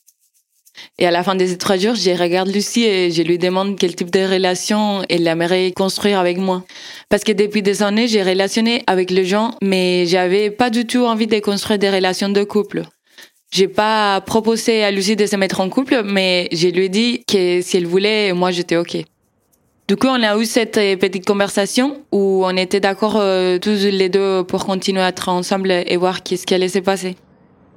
Et 0.98 1.06
à 1.06 1.10
la 1.10 1.22
fin 1.22 1.34
de 1.34 1.44
ces 1.44 1.58
trois 1.58 1.76
jours, 1.76 1.94
je 1.94 2.10
regarde 2.10 2.48
Lucie 2.48 2.84
et 2.84 3.10
je 3.10 3.20
lui 3.22 3.36
demande 3.36 3.78
quel 3.78 3.94
type 3.94 4.10
de 4.10 4.20
relation 4.20 5.02
elle 5.10 5.26
aimerait 5.26 5.72
construire 5.72 6.18
avec 6.18 6.38
moi. 6.38 6.64
Parce 7.10 7.24
que 7.24 7.32
depuis 7.32 7.60
des 7.60 7.82
années, 7.82 8.08
j'ai 8.08 8.22
relationné 8.22 8.82
avec 8.86 9.10
les 9.10 9.26
gens, 9.26 9.54
mais 9.60 10.06
j'avais 10.06 10.50
pas 10.50 10.70
du 10.70 10.86
tout 10.86 11.04
envie 11.04 11.26
de 11.26 11.38
construire 11.40 11.78
des 11.78 11.90
relations 11.90 12.30
de 12.30 12.42
couple. 12.42 12.84
J'ai 13.52 13.68
pas 13.68 14.22
proposé 14.22 14.82
à 14.82 14.90
Lucie 14.90 15.16
de 15.16 15.26
se 15.26 15.36
mettre 15.36 15.60
en 15.60 15.68
couple, 15.68 16.02
mais 16.04 16.48
je 16.52 16.68
lui 16.68 16.86
ai 16.86 16.88
dit 16.88 17.22
que 17.26 17.60
si 17.60 17.76
elle 17.76 17.86
voulait, 17.86 18.32
moi 18.32 18.50
j'étais 18.50 18.76
ok. 18.76 18.96
Du 19.90 19.96
coup, 19.96 20.06
on 20.06 20.22
a 20.22 20.36
eu 20.36 20.44
cette 20.44 20.78
euh, 20.78 20.94
petite 20.94 21.26
conversation 21.26 21.96
où 22.12 22.44
on 22.46 22.56
était 22.56 22.78
d'accord 22.78 23.16
euh, 23.16 23.58
tous 23.58 23.88
les 23.90 24.08
deux 24.08 24.44
pour 24.44 24.64
continuer 24.64 25.00
à 25.00 25.08
être 25.08 25.28
ensemble 25.28 25.72
et 25.72 25.96
voir 25.96 26.22
qu'est-ce 26.22 26.46
qui 26.46 26.54
allait 26.54 26.68
se 26.68 26.78
passer. 26.78 27.16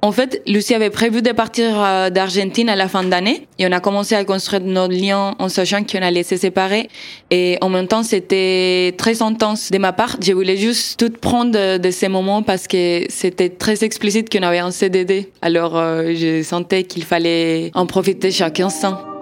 En 0.00 0.12
fait, 0.12 0.40
Lucie 0.46 0.76
avait 0.76 0.90
prévu 0.90 1.22
de 1.22 1.32
partir 1.32 1.72
euh, 1.74 2.10
d'Argentine 2.10 2.68
à 2.68 2.76
la 2.76 2.86
fin 2.86 3.02
d'année 3.02 3.48
et 3.58 3.66
on 3.66 3.72
a 3.72 3.80
commencé 3.80 4.14
à 4.14 4.24
construire 4.24 4.62
notre 4.62 4.94
lien 4.94 5.34
en 5.40 5.48
sachant 5.48 5.82
qu'on 5.82 6.02
allait 6.02 6.22
se 6.22 6.36
séparer. 6.36 6.88
Et 7.32 7.58
en 7.62 7.68
même 7.68 7.88
temps, 7.88 8.04
c'était 8.04 8.94
très 8.96 9.20
intense 9.20 9.72
de 9.72 9.78
ma 9.78 9.92
part. 9.92 10.16
Je 10.24 10.34
voulais 10.34 10.56
juste 10.56 11.00
tout 11.00 11.12
prendre 11.20 11.78
de 11.78 11.90
ces 11.90 12.06
moments 12.06 12.44
parce 12.44 12.68
que 12.68 13.06
c'était 13.08 13.48
très 13.48 13.82
explicite 13.82 14.30
qu'on 14.30 14.44
avait 14.44 14.60
un 14.60 14.70
CDD. 14.70 15.32
Alors, 15.42 15.72
je 15.74 16.44
sentais 16.44 16.84
qu'il 16.84 17.02
fallait 17.02 17.72
en 17.74 17.86
profiter 17.86 18.30
chacun 18.30 18.70
sans. 18.70 19.13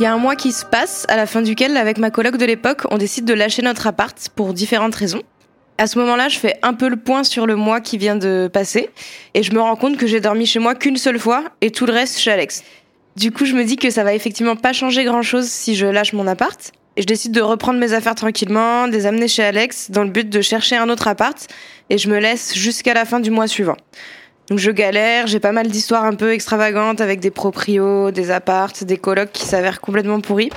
Il 0.00 0.04
y 0.04 0.06
a 0.06 0.14
un 0.14 0.18
mois 0.18 0.34
qui 0.34 0.50
se 0.50 0.64
passe, 0.64 1.04
à 1.10 1.16
la 1.16 1.26
fin 1.26 1.42
duquel, 1.42 1.76
avec 1.76 1.98
ma 1.98 2.10
coloc 2.10 2.38
de 2.38 2.46
l'époque, 2.46 2.84
on 2.90 2.96
décide 2.96 3.26
de 3.26 3.34
lâcher 3.34 3.60
notre 3.60 3.86
appart 3.86 4.16
pour 4.34 4.54
différentes 4.54 4.94
raisons. 4.94 5.20
À 5.76 5.86
ce 5.86 5.98
moment-là, 5.98 6.30
je 6.30 6.38
fais 6.38 6.56
un 6.62 6.72
peu 6.72 6.88
le 6.88 6.96
point 6.96 7.22
sur 7.22 7.44
le 7.44 7.54
mois 7.54 7.82
qui 7.82 7.98
vient 7.98 8.16
de 8.16 8.48
passer 8.50 8.88
et 9.34 9.42
je 9.42 9.52
me 9.52 9.60
rends 9.60 9.76
compte 9.76 9.98
que 9.98 10.06
j'ai 10.06 10.20
dormi 10.20 10.46
chez 10.46 10.58
moi 10.58 10.74
qu'une 10.74 10.96
seule 10.96 11.18
fois 11.18 11.44
et 11.60 11.70
tout 11.70 11.84
le 11.84 11.92
reste 11.92 12.18
chez 12.18 12.30
Alex. 12.30 12.64
Du 13.16 13.30
coup, 13.30 13.44
je 13.44 13.54
me 13.54 13.62
dis 13.62 13.76
que 13.76 13.90
ça 13.90 14.02
va 14.02 14.14
effectivement 14.14 14.56
pas 14.56 14.72
changer 14.72 15.04
grand-chose 15.04 15.48
si 15.48 15.74
je 15.74 15.84
lâche 15.84 16.14
mon 16.14 16.26
appart 16.26 16.72
et 16.96 17.02
je 17.02 17.06
décide 17.06 17.32
de 17.32 17.42
reprendre 17.42 17.78
mes 17.78 17.92
affaires 17.92 18.14
tranquillement, 18.14 18.88
de 18.88 18.92
les 18.92 19.04
amener 19.04 19.28
chez 19.28 19.44
Alex 19.44 19.90
dans 19.90 20.04
le 20.04 20.10
but 20.10 20.30
de 20.30 20.40
chercher 20.40 20.76
un 20.76 20.88
autre 20.88 21.08
appart 21.08 21.46
et 21.90 21.98
je 21.98 22.08
me 22.08 22.18
laisse 22.18 22.54
jusqu'à 22.54 22.94
la 22.94 23.04
fin 23.04 23.20
du 23.20 23.30
mois 23.30 23.48
suivant. 23.48 23.76
Donc 24.50 24.58
je 24.58 24.72
galère, 24.72 25.28
j'ai 25.28 25.38
pas 25.38 25.52
mal 25.52 25.68
d'histoires 25.68 26.04
un 26.04 26.14
peu 26.14 26.32
extravagantes 26.32 27.00
avec 27.00 27.20
des 27.20 27.30
proprios, 27.30 28.10
des 28.10 28.32
apparts, 28.32 28.72
des 28.82 28.96
colocs 28.96 29.30
qui 29.32 29.44
s'avèrent 29.44 29.80
complètement 29.80 30.20
pourris. 30.20 30.50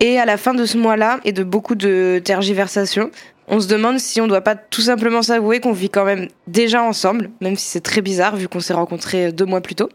Et 0.00 0.18
à 0.18 0.24
la 0.24 0.36
fin 0.36 0.54
de 0.54 0.66
ce 0.66 0.76
mois-là, 0.76 1.20
et 1.24 1.30
de 1.30 1.44
beaucoup 1.44 1.76
de 1.76 2.20
tergiversations, 2.24 3.12
on 3.46 3.60
se 3.60 3.68
demande 3.68 4.00
si 4.00 4.20
on 4.20 4.26
doit 4.26 4.40
pas 4.40 4.56
tout 4.56 4.80
simplement 4.80 5.22
s'avouer 5.22 5.60
qu'on 5.60 5.70
vit 5.70 5.88
quand 5.88 6.04
même 6.04 6.26
déjà 6.48 6.82
ensemble, 6.82 7.30
même 7.40 7.54
si 7.54 7.66
c'est 7.66 7.80
très 7.80 8.00
bizarre 8.00 8.34
vu 8.34 8.48
qu'on 8.48 8.58
s'est 8.58 8.72
rencontrés 8.72 9.30
deux 9.30 9.44
mois 9.46 9.60
plus 9.60 9.76
tôt. 9.76 9.88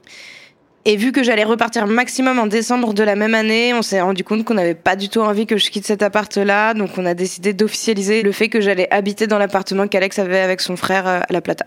Et 0.86 0.96
vu 0.96 1.12
que 1.12 1.22
j'allais 1.22 1.44
repartir 1.44 1.86
maximum 1.86 2.40
en 2.40 2.48
décembre 2.48 2.94
de 2.94 3.04
la 3.04 3.18
même 3.18 3.36
année, 3.36 3.74
on 3.74 3.82
s'est 3.82 4.00
rendu 4.00 4.24
compte 4.24 4.46
qu'on 4.46 4.54
n'avait 4.54 4.74
pas 4.74 4.96
du 4.96 5.10
tout 5.10 5.20
envie 5.20 5.46
que 5.46 5.58
je 5.58 5.70
quitte 5.70 5.86
cet 5.86 6.02
appart-là, 6.02 6.74
donc 6.74 6.92
on 6.98 7.06
a 7.06 7.14
décidé 7.14 7.52
d'officialiser 7.52 8.22
le 8.22 8.32
fait 8.32 8.48
que 8.48 8.62
j'allais 8.62 8.88
habiter 8.90 9.28
dans 9.28 9.38
l'appartement 9.38 9.90
qu'Alex 9.90 10.18
avait 10.18 10.40
avec 10.40 10.62
son 10.62 10.78
frère 10.78 11.06
euh, 11.06 11.20
à 11.28 11.34
La 11.34 11.42
Plata. 11.42 11.66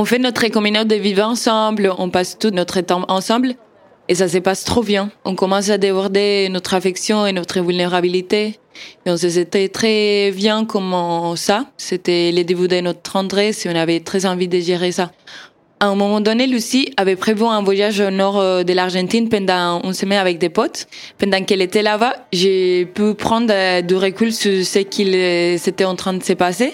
On 0.00 0.04
fait 0.04 0.20
notre 0.20 0.46
communauté 0.46 0.96
de 0.96 1.02
vivre 1.02 1.24
ensemble, 1.24 1.92
on 1.98 2.08
passe 2.08 2.38
tout 2.38 2.50
notre 2.50 2.80
temps 2.82 3.04
ensemble, 3.08 3.56
et 4.06 4.14
ça 4.14 4.28
se 4.28 4.38
passe 4.38 4.62
trop 4.62 4.84
bien. 4.84 5.10
On 5.24 5.34
commence 5.34 5.70
à 5.70 5.76
déborder 5.76 6.48
notre 6.52 6.74
affection 6.74 7.26
et 7.26 7.32
notre 7.32 7.58
vulnérabilité. 7.60 8.60
Et 9.04 9.10
on 9.10 9.16
se 9.16 9.28
sentait 9.28 9.68
très 9.68 10.30
bien 10.30 10.66
comme 10.66 11.34
ça. 11.34 11.64
C'était 11.76 12.30
le 12.30 12.44
début 12.44 12.68
de 12.68 12.78
notre 12.78 13.02
tendresse 13.02 13.66
et 13.66 13.70
on 13.70 13.74
avait 13.74 13.98
très 13.98 14.24
envie 14.24 14.46
de 14.46 14.60
gérer 14.60 14.92
ça. 14.92 15.10
À 15.80 15.86
un 15.86 15.96
moment 15.96 16.20
donné, 16.20 16.46
Lucie 16.46 16.92
avait 16.96 17.16
prévu 17.16 17.44
un 17.44 17.62
voyage 17.62 18.00
au 18.00 18.10
nord 18.10 18.38
euh, 18.38 18.64
de 18.64 18.72
l'Argentine 18.72 19.28
pendant 19.28 19.80
une 19.82 19.94
semaine 19.94 20.18
avec 20.18 20.38
des 20.38 20.48
potes. 20.48 20.88
Pendant 21.18 21.42
qu'elle 21.44 21.62
était 21.62 21.82
là-bas, 21.82 22.14
j'ai 22.32 22.84
pu 22.86 23.14
prendre 23.14 23.52
euh, 23.52 23.80
du 23.80 23.94
recul 23.94 24.32
sur 24.32 24.64
ce 24.64 24.80
qu'il 24.80 25.14
euh, 25.14 25.56
s'était 25.56 25.84
en 25.84 25.94
train 25.94 26.14
de 26.14 26.22
se 26.22 26.32
passer. 26.32 26.72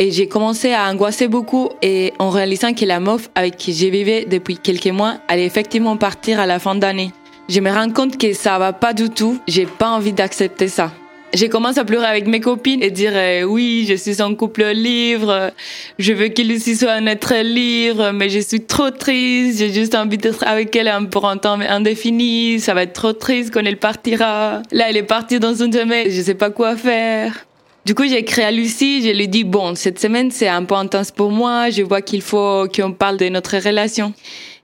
Et 0.00 0.12
j'ai 0.12 0.28
commencé 0.28 0.72
à 0.72 0.88
angoisser 0.88 1.26
beaucoup 1.26 1.70
et 1.82 2.12
en 2.20 2.30
réalisant 2.30 2.72
que 2.72 2.84
la 2.84 3.00
meuf 3.00 3.28
avec 3.34 3.56
qui 3.56 3.74
je 3.74 3.86
vivais 3.86 4.26
depuis 4.26 4.56
quelques 4.56 4.86
mois 4.86 5.16
allait 5.26 5.44
effectivement 5.44 5.96
partir 5.96 6.38
à 6.38 6.46
la 6.46 6.60
fin 6.60 6.76
d'année. 6.76 7.10
Je 7.48 7.58
me 7.60 7.72
rends 7.72 7.90
compte 7.90 8.16
que 8.16 8.32
ça 8.32 8.60
va 8.60 8.72
pas 8.72 8.92
du 8.92 9.10
tout. 9.10 9.40
J'ai 9.48 9.66
pas 9.66 9.90
envie 9.90 10.12
d'accepter 10.12 10.68
ça. 10.68 10.92
J'ai 11.34 11.48
commencé 11.48 11.80
à 11.80 11.84
pleurer 11.84 12.06
avec 12.06 12.28
mes 12.28 12.40
copines 12.40 12.82
et 12.82 12.90
dire 12.92 13.10
euh, 13.14 13.42
oui, 13.42 13.86
je 13.88 13.94
suis 13.94 14.22
en 14.22 14.34
couple 14.34 14.64
libre, 14.68 15.50
je 15.98 16.12
veux 16.14 16.28
qu'il 16.28 16.50
aussi 16.52 16.74
soit 16.74 17.00
notre 17.00 17.34
libre, 17.42 18.12
mais 18.12 18.30
je 18.30 18.38
suis 18.38 18.62
trop 18.64 18.90
triste, 18.90 19.58
j'ai 19.58 19.72
juste 19.72 19.94
envie 19.94 20.16
d'être 20.16 20.44
avec 20.46 20.74
elle 20.74 20.90
pour 21.10 21.28
un 21.28 21.36
temps 21.36 21.60
indéfini, 21.60 22.60
ça 22.60 22.72
va 22.72 22.84
être 22.84 22.94
trop 22.94 23.12
triste 23.12 23.52
quand 23.52 23.60
elle 23.60 23.76
partira. 23.76 24.62
Là, 24.72 24.88
elle 24.88 24.96
est 24.96 25.02
partie 25.02 25.38
dans 25.38 25.54
une 25.54 25.72
semaine, 25.72 26.06
je 26.08 26.22
sais 26.22 26.34
pas 26.34 26.50
quoi 26.50 26.76
faire. 26.76 27.47
Du 27.88 27.94
coup, 27.94 28.06
j'ai 28.06 28.18
écrit 28.18 28.42
à 28.42 28.50
Lucie, 28.50 29.00
je 29.02 29.16
lui 29.16 29.28
dis, 29.28 29.44
bon, 29.44 29.74
cette 29.74 29.98
semaine, 29.98 30.30
c'est 30.30 30.46
un 30.46 30.62
peu 30.62 30.74
intense 30.74 31.10
pour 31.10 31.30
moi, 31.30 31.70
je 31.70 31.80
vois 31.80 32.02
qu'il 32.02 32.20
faut 32.20 32.66
qu'on 32.68 32.92
parle 32.92 33.16
de 33.16 33.30
notre 33.30 33.56
relation. 33.56 34.12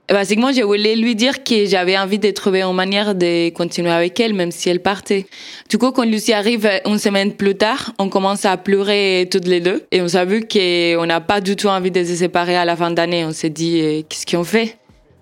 Et 0.07 0.13
basiquement, 0.13 0.53
je 0.53 0.61
voulais 0.61 0.95
lui 0.95 1.15
dire 1.15 1.43
que 1.43 1.65
j'avais 1.65 1.97
envie 1.97 2.19
de 2.19 2.29
trouver 2.29 2.61
une 2.61 2.75
manière 2.75 3.15
de 3.15 3.49
continuer 3.49 3.89
avec 3.89 4.19
elle, 4.19 4.35
même 4.35 4.51
si 4.51 4.69
elle 4.69 4.79
partait. 4.79 5.25
Du 5.71 5.79
coup, 5.79 5.89
quand 5.91 6.03
Lucie 6.03 6.33
arrive 6.33 6.69
une 6.85 6.99
semaine 6.99 7.33
plus 7.33 7.55
tard, 7.55 7.93
on 7.97 8.09
commence 8.09 8.45
à 8.45 8.57
pleurer 8.57 9.27
toutes 9.31 9.47
les 9.47 9.59
deux. 9.59 9.81
Et 9.91 10.03
on 10.03 10.07
s'est 10.07 10.23
vu 10.23 10.41
qu'on 10.47 11.07
n'a 11.07 11.19
pas 11.19 11.41
du 11.41 11.55
tout 11.55 11.67
envie 11.67 11.89
de 11.89 12.03
se 12.03 12.13
séparer 12.13 12.55
à 12.55 12.63
la 12.63 12.75
fin 12.75 12.91
d'année. 12.91 13.25
On 13.25 13.31
s'est 13.31 13.49
dit, 13.49 13.81
euh, 13.81 14.01
qu'est-ce 14.07 14.27
qu'on 14.27 14.43
fait? 14.43 14.77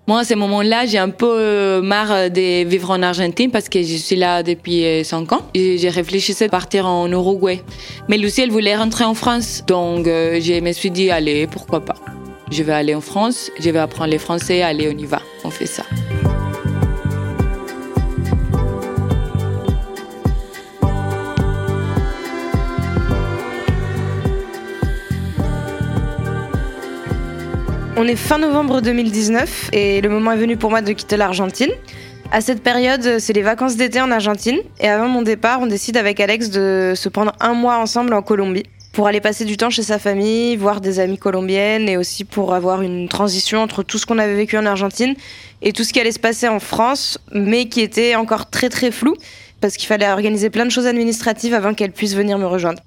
Moi, 0.06 0.20
à 0.20 0.24
ce 0.24 0.34
moment-là, 0.34 0.84
j'ai 0.84 0.98
un 0.98 1.08
peu 1.08 1.26
euh, 1.26 1.80
marre 1.80 2.30
de 2.30 2.64
vivre 2.64 2.90
en 2.90 3.02
Argentine 3.02 3.50
parce 3.50 3.70
que 3.70 3.82
je 3.82 3.96
suis 3.96 4.16
là 4.16 4.42
depuis 4.42 4.84
5 5.02 5.32
euh, 5.32 5.36
ans. 5.36 5.40
J'ai 5.54 5.88
réfléchi 5.88 6.34
à 6.44 6.48
partir 6.50 6.86
en 6.86 7.10
Uruguay. 7.10 7.62
Mais 8.08 8.18
Lucie, 8.18 8.42
elle 8.42 8.50
voulait 8.50 8.76
rentrer 8.76 9.04
en 9.04 9.14
France. 9.14 9.64
Donc, 9.66 10.06
euh, 10.06 10.40
je 10.42 10.60
me 10.60 10.72
suis 10.72 10.90
dit, 10.90 11.10
allez, 11.10 11.46
pourquoi 11.46 11.82
pas. 11.82 11.96
Je 12.52 12.62
vais 12.62 12.74
aller 12.74 12.94
en 12.94 13.00
France, 13.00 13.50
je 13.58 13.70
vais 13.70 13.78
apprendre 13.78 14.10
les 14.10 14.18
français, 14.18 14.60
allez, 14.60 14.92
on 14.94 14.98
y 14.98 15.06
va. 15.06 15.22
On 15.42 15.50
fait 15.50 15.66
ça. 15.66 15.84
On 27.96 28.08
est 28.08 28.16
fin 28.16 28.38
novembre 28.38 28.80
2019 28.80 29.70
et 29.72 30.00
le 30.00 30.08
moment 30.08 30.32
est 30.32 30.36
venu 30.36 30.56
pour 30.56 30.68
moi 30.68 30.82
de 30.82 30.90
quitter 30.92 31.16
l'Argentine. 31.16 31.70
À 32.32 32.40
cette 32.40 32.60
période, 32.60 33.20
c'est 33.20 33.32
les 33.32 33.42
vacances 33.42 33.76
d'été 33.76 34.00
en 34.00 34.10
Argentine 34.10 34.58
et 34.80 34.88
avant 34.88 35.06
mon 35.06 35.22
départ, 35.22 35.60
on 35.60 35.66
décide 35.66 35.96
avec 35.96 36.18
Alex 36.18 36.50
de 36.50 36.94
se 36.96 37.08
prendre 37.08 37.32
un 37.38 37.54
mois 37.54 37.78
ensemble 37.78 38.12
en 38.12 38.20
Colombie 38.20 38.64
pour 38.92 39.06
aller 39.06 39.20
passer 39.20 39.44
du 39.44 39.56
temps 39.56 39.70
chez 39.70 39.84
sa 39.84 40.00
famille, 40.00 40.56
voir 40.56 40.80
des 40.80 40.98
amies 40.98 41.18
colombiennes 41.18 41.88
et 41.88 41.96
aussi 41.96 42.24
pour 42.24 42.52
avoir 42.52 42.82
une 42.82 43.08
transition 43.08 43.62
entre 43.62 43.84
tout 43.84 43.98
ce 43.98 44.06
qu'on 44.06 44.18
avait 44.18 44.34
vécu 44.34 44.58
en 44.58 44.66
Argentine 44.66 45.14
et 45.62 45.72
tout 45.72 45.84
ce 45.84 45.92
qui 45.92 46.00
allait 46.00 46.10
se 46.10 46.18
passer 46.18 46.48
en 46.48 46.58
France, 46.58 47.18
mais 47.30 47.66
qui 47.66 47.80
était 47.80 48.16
encore 48.16 48.50
très 48.50 48.70
très 48.70 48.90
flou 48.90 49.14
parce 49.60 49.76
qu'il 49.76 49.86
fallait 49.86 50.10
organiser 50.10 50.50
plein 50.50 50.66
de 50.66 50.70
choses 50.70 50.88
administratives 50.88 51.54
avant 51.54 51.74
qu'elle 51.74 51.92
puisse 51.92 52.16
venir 52.16 52.38
me 52.38 52.46
rejoindre. 52.46 52.82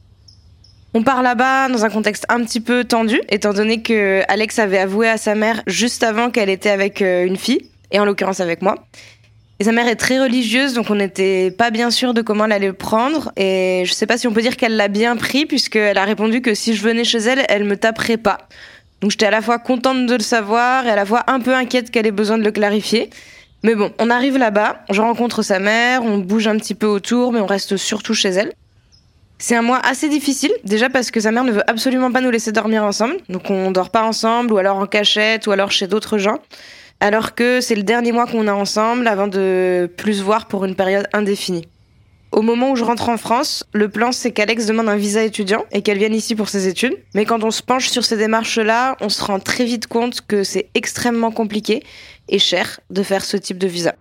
On 0.94 1.04
part 1.04 1.22
là-bas 1.22 1.68
dans 1.70 1.84
un 1.86 1.90
contexte 1.90 2.26
un 2.30 2.44
petit 2.44 2.62
peu 2.62 2.84
tendu, 2.84 3.22
étant 3.30 3.54
donné 3.54 3.82
que 3.82 4.22
Alex 4.30 4.58
avait 4.58 4.78
avoué 4.78 5.10
à 5.10 5.18
sa 5.18 5.36
mère 5.36 5.62
juste 5.68 6.02
avant 6.02 6.32
qu'elle 6.32 6.50
était 6.50 6.70
avec 6.70 7.02
euh, 7.02 7.26
une 7.26 7.36
fille, 7.36 7.70
et 7.92 8.00
en 8.00 8.06
l'occurrence 8.06 8.40
avec 8.40 8.62
moi. 8.62 8.76
Et 9.60 9.64
sa 9.64 9.72
mère 9.72 9.88
est 9.88 9.96
très 9.96 10.20
religieuse, 10.20 10.74
donc 10.74 10.90
on 10.90 10.96
n'était 10.96 11.52
pas 11.52 11.72
bien 11.72 11.90
sûr 11.90 12.14
de 12.14 12.22
comment 12.22 12.46
elle 12.46 12.52
allait 12.52 12.68
le 12.68 12.74
prendre. 12.74 13.32
Et 13.36 13.84
je 13.86 13.94
sais 13.94 14.06
pas 14.06 14.18
si 14.18 14.28
on 14.28 14.32
peut 14.32 14.42
dire 14.42 14.56
qu'elle 14.56 14.76
l'a 14.76 14.88
bien 14.88 15.16
pris, 15.16 15.46
puisqu'elle 15.46 15.98
a 15.98 16.06
répondu 16.06 16.42
que 16.42 16.54
si 16.54 16.76
je 16.76 16.84
venais 16.84 17.04
chez 17.04 17.18
elle, 17.18 17.44
elle 17.50 17.64
me 17.64 17.76
taperait 17.76 18.18
pas. 18.18 18.38
Donc 19.02 19.12
j'étais 19.12 19.26
à 19.26 19.32
la 19.32 19.42
fois 19.42 19.60
contente 19.60 20.06
de 20.06 20.14
le 20.14 20.24
savoir 20.24 20.86
et 20.86 20.92
à 20.92 20.96
la 20.96 21.06
fois 21.06 21.24
un 21.28 21.40
peu 21.40 21.54
inquiète 21.54 21.92
qu'elle 21.92 22.08
ait 22.08 22.12
besoin 22.12 22.38
de 22.38 22.44
le 22.44 22.52
clarifier. 22.52 23.10
Mais 23.64 23.74
bon, 23.74 23.92
on 24.00 24.10
arrive 24.12 24.38
là-bas, 24.38 24.84
je 24.92 25.02
rencontre 25.02 25.42
sa 25.42 25.60
mère, 25.60 26.04
on 26.04 26.20
bouge 26.20 26.48
un 26.48 26.58
petit 26.58 26.76
peu 26.76 26.86
autour, 26.86 27.32
mais 27.32 27.40
on 27.40 27.48
reste 27.48 27.78
surtout 27.78 28.14
chez 28.14 28.30
elle. 28.30 28.54
C'est 29.40 29.56
un 29.56 29.62
mois 29.62 29.80
assez 29.84 30.10
difficile, 30.10 30.52
déjà 30.64 30.90
parce 30.90 31.12
que 31.12 31.20
sa 31.20 31.32
mère 31.32 31.44
ne 31.44 31.52
veut 31.52 31.70
absolument 31.70 32.12
pas 32.12 32.22
nous 32.22 32.32
laisser 32.32 32.52
dormir 32.52 32.84
ensemble. 32.84 33.18
Donc 33.30 33.52
on 33.52 33.70
dort 33.70 33.92
pas 33.92 34.04
ensemble, 34.04 34.52
ou 34.52 34.58
alors 34.58 34.78
en 34.78 34.88
cachette, 34.88 35.46
ou 35.46 35.52
alors 35.52 35.72
chez 35.72 35.86
d'autres 35.86 36.18
gens. 36.18 36.40
Alors 37.00 37.36
que 37.36 37.62
c'est 37.62 37.76
le 37.76 37.84
dernier 37.84 38.12
mois 38.12 38.26
qu'on 38.26 38.48
a 38.48 38.54
ensemble 38.54 39.08
avant 39.08 39.28
de 39.28 39.92
plus 39.98 40.22
voir 40.22 40.48
pour 40.48 40.66
une 40.66 40.74
période 40.74 41.08
indéfinie. 41.14 41.68
Au 42.32 42.42
moment 42.42 42.72
où 42.72 42.76
je 42.76 42.84
rentre 42.84 43.10
en 43.10 43.18
France, 43.18 43.64
le 43.74 43.90
plan 43.90 44.12
c'est 44.12 44.32
qu'Alex 44.32 44.66
demande 44.66 44.90
un 44.90 44.96
visa 44.96 45.24
étudiant 45.24 45.66
et 45.72 45.84
qu'elle 45.84 46.00
vienne 46.00 46.16
ici 46.16 46.36
pour 46.36 46.50
ses 46.50 46.68
études. 46.68 46.98
Mais 47.14 47.26
quand 47.26 47.44
on 47.44 47.52
se 47.52 47.62
penche 47.62 47.90
sur 47.90 48.04
ces 48.04 48.18
démarches-là, 48.18 48.98
on 49.00 49.10
se 49.10 49.24
rend 49.24 49.40
très 49.40 49.66
vite 49.66 49.86
compte 49.86 50.22
que 50.28 50.44
c'est 50.44 50.70
extrêmement 50.74 51.32
compliqué 51.32 51.84
et 52.28 52.40
cher 52.40 52.80
de 52.90 53.04
faire 53.04 53.24
ce 53.24 53.38
type 53.38 53.60
de 53.60 53.68
visa. 53.68 53.94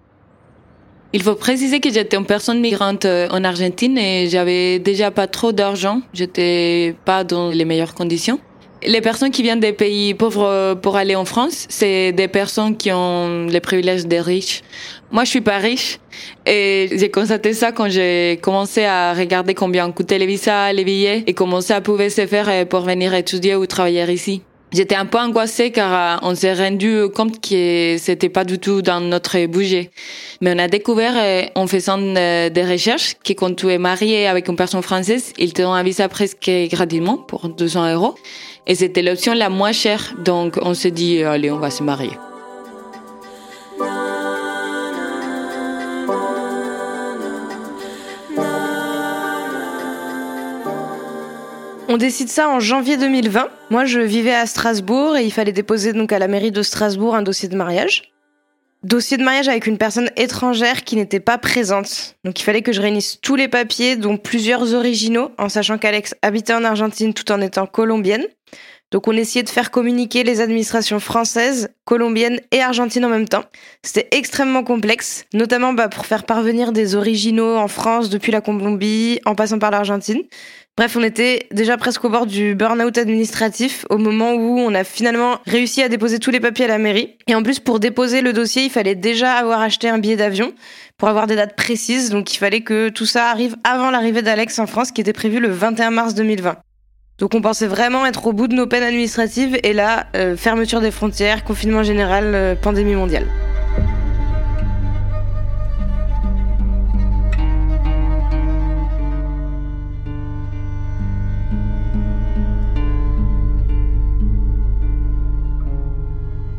Il 1.13 1.23
faut 1.23 1.35
préciser 1.35 1.81
que 1.81 1.91
j'étais 1.91 2.17
une 2.17 2.27
personne 2.27 2.61
migrante 2.61 3.05
euh, 3.05 3.29
en 3.31 3.45
Argentine 3.45 3.97
et 3.97 4.29
j'avais 4.29 4.79
déjà 4.79 5.11
pas 5.11 5.27
trop 5.27 5.53
d'argent. 5.53 6.01
J'étais 6.13 6.95
pas 7.05 7.25
dans 7.25 7.51
les 7.51 7.65
meilleures 7.65 7.95
conditions. 7.95 8.39
les 8.87 9.01
personnes 9.01 9.31
qui 9.31 9.43
viennent 9.43 9.61
des 9.61 9.73
pays 9.73 10.15
pauvres 10.15 10.75
pour 10.75 10.97
aller 10.97 11.17
en 11.17 11.25
France, 11.25 11.67
c'est 11.69 12.13
des 12.13 12.29
personnes 12.29 12.77
qui 12.77 12.93
ont 12.93 13.47
les 13.47 13.61
privilèges 13.61 14.07
des 14.07 14.21
riches. 14.21 14.63
Moi, 15.11 15.25
je 15.25 15.31
suis 15.31 15.41
pas 15.41 15.59
riche 15.59 15.99
et 16.45 16.89
j'ai 16.93 17.11
constaté 17.11 17.53
ça 17.53 17.73
quand 17.73 17.89
j'ai 17.89 18.39
commencé 18.43 18.85
à 18.85 19.15
regarder 19.15 19.55
combien 19.55 19.91
coûtaient 19.91 20.19
les 20.19 20.27
visas, 20.27 20.73
les 20.73 20.85
billets 20.85 21.25
et 21.27 21.35
comment 21.35 21.61
ça 21.61 21.81
pouvait 21.81 22.11
se 22.11 22.27
faire 22.27 22.69
pour 22.69 22.81
venir 22.81 23.15
étudier 23.15 23.57
ou 23.57 23.67
travailler 23.67 24.05
ici. 24.13 24.43
J'étais 24.77 24.95
un 24.95 25.07
peu 25.07 25.17
angoissée 25.17 25.71
car 25.71 26.21
euh, 26.23 26.29
on 26.29 26.35
s'est 26.35 26.53
rendu 26.53 27.05
compte 27.15 27.41
que 27.41 27.97
c'était 27.99 28.29
pas 28.29 28.45
du 28.45 28.59
tout 28.59 28.83
dans 28.83 29.01
notre 29.01 29.47
budget. 29.47 29.91
Mais 30.43 30.53
on 30.55 30.59
a 30.59 30.69
découvert 30.69 31.15
en 31.55 31.67
faisant 31.67 31.99
euh, 31.99 32.51
des 32.51 32.63
recherches 32.63 33.15
que 33.25 33.33
quand 33.33 33.55
tu 33.57 33.71
es 33.71 33.79
marié 33.79 34.27
avec 34.27 34.49
une 34.49 34.57
personne 34.57 34.83
française, 34.83 35.33
ils 35.39 35.55
te 35.55 35.63
donnent 35.63 35.73
un 35.73 35.83
visa 35.83 36.11
presque 36.11 36.51
gratuitement 36.71 37.17
pour 37.17 37.49
200 37.49 37.95
euros. 37.95 38.17
Et 38.67 38.75
c'était 38.75 39.01
l'option 39.01 39.33
la 39.33 39.49
moins 39.49 39.73
chère. 39.73 40.15
Donc 40.23 40.59
on 40.61 40.75
s'est 40.75 40.91
dit, 40.91 41.23
allez, 41.23 41.51
on 41.51 41.59
va 41.59 41.71
se 41.71 41.83
marier. 41.83 42.11
On 51.97 51.99
décide 51.99 52.29
ça 52.29 52.51
en 52.51 52.61
janvier 52.61 52.99
2020. 52.99 53.49
Moi, 53.71 53.87
je 53.87 54.01
vivais 54.01 54.35
à 54.35 54.45
Strasbourg 54.45 55.17
et 55.17 55.25
il 55.25 55.33
fallait 55.33 55.51
déposer 55.51 55.95
donc 55.95 56.13
à 56.13 56.19
la 56.19 56.29
mairie 56.29 56.51
de 56.51 56.61
Strasbourg 56.61 57.15
un 57.15 57.23
dossier 57.23 57.49
de 57.49 57.57
mariage. 57.57 58.13
Dossier 58.83 59.17
de 59.17 59.23
mariage 59.23 59.49
avec 59.49 59.67
une 59.67 59.79
personne 59.79 60.11
étrangère 60.15 60.85
qui 60.85 60.97
n'était 60.97 61.21
pas 61.21 61.39
présente. 61.39 62.17
Donc 62.23 62.39
il 62.39 62.43
fallait 62.43 62.61
que 62.61 62.73
je 62.73 62.83
réunisse 62.83 63.19
tous 63.23 63.35
les 63.35 63.49
papiers, 63.49 63.97
dont 63.97 64.19
plusieurs 64.19 64.75
originaux, 64.75 65.31
en 65.39 65.49
sachant 65.49 65.79
qu'Alex 65.79 66.15
habitait 66.21 66.53
en 66.53 66.65
Argentine 66.65 67.15
tout 67.15 67.33
en 67.33 67.41
étant 67.41 67.65
colombienne. 67.65 68.27
Donc 68.93 69.09
on 69.09 69.13
essayait 69.13 69.43
de 69.43 69.49
faire 69.49 69.71
communiquer 69.71 70.23
les 70.23 70.43
administrations 70.43 71.01
françaises, 71.01 71.71
colombiennes 71.87 72.41
et 72.53 72.61
argentines 72.61 73.07
en 73.07 73.09
même 73.09 73.27
temps. 73.27 73.45
C'était 73.83 74.09
extrêmement 74.13 74.63
complexe, 74.63 75.25
notamment 75.33 75.73
bah, 75.73 75.89
pour 75.89 76.05
faire 76.05 76.25
parvenir 76.25 76.73
des 76.73 76.95
originaux 76.95 77.57
en 77.57 77.69
France 77.69 78.11
depuis 78.11 78.33
la 78.33 78.43
Colombie, 78.43 79.19
en 79.25 79.35
passant 79.35 79.59
par 79.59 79.71
l'Argentine. 79.71 80.23
Bref, 80.77 80.95
on 80.95 81.03
était 81.03 81.47
déjà 81.53 81.79
presque 81.79 82.05
au 82.05 82.11
bord 82.11 82.27
du 82.27 82.55
burn-out 82.55 82.99
administratif 82.99 83.87
au 83.89 83.97
moment 83.97 84.35
où 84.35 84.59
on 84.59 84.75
a 84.75 84.85
finalement 84.85 85.39
réussi 85.47 85.83
à 85.83 85.89
déposer 85.89 86.19
tous 86.19 86.31
les 86.31 86.39
papiers 86.39 86.67
à 86.67 86.69
la 86.69 86.77
mairie. 86.77 87.17
Et 87.29 87.35
en 87.35 87.43
plus, 87.43 87.61
pour 87.61 87.81
déposer 87.81 88.21
le 88.21 88.35
dossier, 88.35 88.65
il 88.65 88.71
fallait 88.71 88.95
déjà 88.95 89.33
avoir 89.33 89.63
acheté 89.63 89.89
un 89.89 89.97
billet 89.97 90.17
d'avion 90.17 90.53
pour 90.99 91.09
avoir 91.09 91.27
des 91.27 91.35
dates 91.35 91.57
précises. 91.57 92.11
Donc 92.11 92.35
il 92.35 92.37
fallait 92.37 92.61
que 92.61 92.91
tout 92.91 93.07
ça 93.07 93.31
arrive 93.31 93.57
avant 93.65 93.91
l'arrivée 93.91 94.21
d'Alex 94.21 94.59
en 94.59 94.67
France, 94.67 94.93
qui 94.93 95.01
était 95.01 95.15
prévu 95.15 95.41
le 95.41 95.49
21 95.49 95.93
mars 95.93 96.15
2020. 96.15 96.59
Donc 97.19 97.35
on 97.35 97.41
pensait 97.41 97.67
vraiment 97.67 98.05
être 98.05 98.27
au 98.27 98.35
bout 98.35 98.47
de 98.47 98.55
nos 98.55 98.67
peines 98.67 98.83
administratives 98.83 99.59
et 99.63 99.73
là, 99.73 100.09
euh, 100.15 100.37
fermeture 100.37 100.83
des 100.83 100.91
frontières, 100.91 101.45
confinement 101.45 101.85
général, 101.85 102.35
euh, 102.35 102.55
pandémie 102.55 102.97
mondiale. 102.97 103.27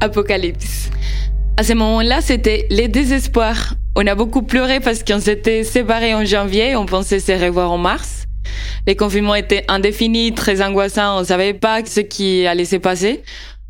Apocalypse. 0.01 0.89
À 1.58 1.63
ce 1.63 1.74
moment-là, 1.74 2.22
c'était 2.22 2.68
les 2.70 2.88
désespoirs. 2.88 3.74
On 3.96 4.06
a 4.06 4.13
beaucoup 4.13 4.44
pleuré 4.44 4.80
parce 4.80 5.04
qu'on 5.04 5.20
s'était 5.20 5.63
séparés 5.63 6.13
en 6.13 6.24
janvier, 6.24 6.75
on 6.75 6.86
pensait 6.86 7.20
se 7.20 7.32
revoir 7.32 7.72
en 7.72 7.77
mars. 7.77 8.25
Les 8.86 8.96
confinements 8.96 9.36
étaient 9.36 9.66
indéfinis, 9.68 10.34
très 10.34 10.62
angoissants, 10.62 11.20
on 11.20 11.24
savait 11.24 11.54
pas 11.54 11.84
ce 11.84 12.02
qui 12.02 12.45
allait 12.45 12.65
se 12.65 12.76
passer. 12.76 13.24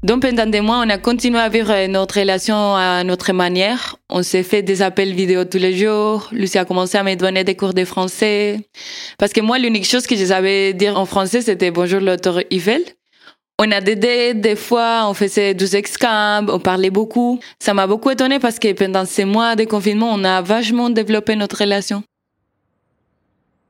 Donc 0.04 0.22
pendant 0.22 0.46
des 0.46 0.62
mois, 0.62 0.84
on 0.86 0.90
a 0.90 0.98
continué 0.98 1.40
à 1.40 1.50
vivre 1.50 1.88
notre 1.88 2.20
relation 2.20 2.76
à 2.76 3.04
notre 3.04 3.34
manière. 3.34 3.96
On 4.10 4.22
s'est 4.22 4.44
fait 4.44 4.62
des 4.62 4.82
appels 4.82 5.14
vidéo 5.14 5.46
tous 5.46 5.58
les 5.58 5.76
jours. 5.76 6.30
Lucie 6.32 6.60
a 6.60 6.66
commencé 6.66 6.98
à 6.98 7.04
me 7.04 7.16
donner 7.16 7.44
des 7.44 7.56
cours 7.56 7.74
de 7.74 7.84
français. 7.84 8.60
Parce 9.18 9.34
que 9.34 9.42
moi, 9.42 9.58
l'unique 9.58 9.88
chose 9.88 10.06
que 10.06 10.16
je 10.16 10.26
savais 10.26 10.74
dire 10.74 11.00
en 11.00 11.06
français, 11.06 11.42
c'était 11.42 11.72
bonjour 11.72 12.00
l'auteur 12.00 12.42
Eiffel. 12.52 12.84
On 13.60 13.72
a 13.72 13.82
des 13.82 14.36
des 14.36 14.56
fois, 14.56 15.08
on 15.10 15.16
faisait 15.16 15.56
des 15.56 15.76
excams, 15.76 16.48
on 16.48 16.60
parlait 16.60 16.92
beaucoup. 16.92 17.40
Ça 17.58 17.74
m'a 17.74 17.88
beaucoup 17.88 18.12
étonné 18.12 18.38
parce 18.38 18.60
que 18.60 18.72
pendant 18.74 19.04
ces 19.06 19.26
mois 19.26 19.56
de 19.56 19.64
confinement, 19.64 20.12
on 20.14 20.24
a 20.24 20.44
vachement 20.44 20.92
développé 20.92 21.36
notre 21.36 21.58
relation. 21.58 22.04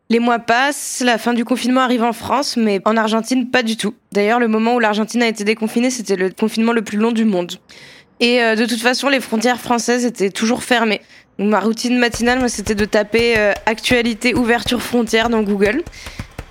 Les 0.10 0.19
mois 0.19 0.39
passent, 0.39 1.02
la 1.06 1.17
fin 1.17 1.34
du 1.34 1.45
confinement 1.45 1.82
arrive 1.82 2.04
en 2.04 2.12
France, 2.12 2.58
mais 2.58 2.82
en 2.84 2.97
Argentine, 2.97 3.50
pas 3.50 3.63
du 3.63 3.78
tout. 3.78 3.93
D'ailleurs, 4.12 4.39
le 4.39 4.50
moment 4.50 4.76
où 4.76 4.80
l'Argentine 4.80 5.23
a 5.23 5.28
été 5.28 5.45
déconfinée, 5.45 5.89
c'était 5.89 6.17
le 6.17 6.32
confinement 6.32 6.73
le 6.73 6.82
plus 6.82 6.97
long 6.97 7.13
du 7.13 7.23
monde. 7.23 7.54
Et 8.19 8.41
euh, 8.41 8.56
de 8.56 8.65
toute 8.65 8.82
façon, 8.82 9.08
les 9.08 9.21
frontières 9.21 9.60
françaises 9.60 10.06
étaient 10.06 10.32
toujours 10.32 10.63
fermées. 10.63 11.02
ma 11.39 11.62
routine 11.62 11.97
matinale, 11.97 12.39
moi, 12.39 12.50
c'était 12.50 12.76
de 12.76 12.86
taper 12.86 13.38
euh, 13.38 13.54
actualité 13.65 14.36
ouverture 14.36 14.82
frontière 14.82 15.30
dans 15.30 15.43
Google. 15.43 15.84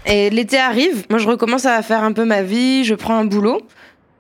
Et 0.07 0.31
l'été 0.31 0.57
arrive, 0.57 1.05
moi 1.11 1.19
je 1.19 1.27
recommence 1.27 1.67
à 1.67 1.83
faire 1.83 2.05
un 2.05 2.13
peu 2.13 2.25
ma 2.25 2.43
vie, 2.43 2.85
je 2.85 2.95
prends 2.95 3.17
un 3.17 3.25
boulot. 3.25 3.61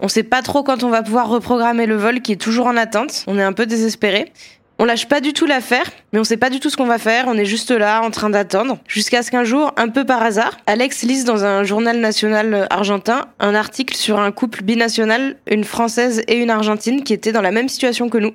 On 0.00 0.08
sait 0.08 0.24
pas 0.24 0.42
trop 0.42 0.62
quand 0.62 0.82
on 0.82 0.90
va 0.90 1.02
pouvoir 1.02 1.28
reprogrammer 1.28 1.86
le 1.86 1.96
vol 1.96 2.20
qui 2.20 2.32
est 2.32 2.40
toujours 2.40 2.66
en 2.66 2.76
attente. 2.76 3.24
On 3.28 3.38
est 3.38 3.42
un 3.42 3.52
peu 3.52 3.66
désespéré. 3.66 4.32
On 4.78 4.84
lâche 4.84 5.08
pas 5.08 5.20
du 5.20 5.32
tout 5.32 5.46
l'affaire, 5.46 5.90
mais 6.12 6.18
on 6.18 6.24
sait 6.24 6.36
pas 6.36 6.50
du 6.50 6.60
tout 6.60 6.68
ce 6.68 6.76
qu'on 6.76 6.84
va 6.84 6.98
faire. 6.98 7.24
On 7.28 7.34
est 7.38 7.46
juste 7.46 7.70
là, 7.70 8.02
en 8.02 8.10
train 8.10 8.28
d'attendre. 8.28 8.78
Jusqu'à 8.86 9.22
ce 9.22 9.30
qu'un 9.30 9.44
jour, 9.44 9.72
un 9.78 9.88
peu 9.88 10.04
par 10.04 10.22
hasard, 10.22 10.58
Alex 10.66 11.02
lise 11.02 11.24
dans 11.24 11.46
un 11.46 11.64
journal 11.64 11.98
national 11.98 12.66
argentin 12.68 13.28
un 13.40 13.54
article 13.54 13.96
sur 13.96 14.18
un 14.18 14.32
couple 14.32 14.64
binational, 14.64 15.36
une 15.46 15.64
française 15.64 16.22
et 16.28 16.36
une 16.36 16.50
argentine, 16.50 17.04
qui 17.04 17.14
étaient 17.14 17.32
dans 17.32 17.40
la 17.40 17.52
même 17.52 17.70
situation 17.70 18.10
que 18.10 18.18
nous 18.18 18.34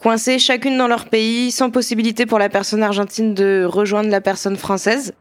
coincées 0.00 0.38
chacune 0.38 0.76
dans 0.78 0.88
leur 0.88 1.06
pays, 1.06 1.50
sans 1.50 1.70
possibilité 1.70 2.26
pour 2.26 2.38
la 2.38 2.48
personne 2.48 2.82
argentine 2.82 3.34
de 3.34 3.64
rejoindre 3.64 4.10
la 4.10 4.20
personne 4.20 4.56
française. 4.56 5.12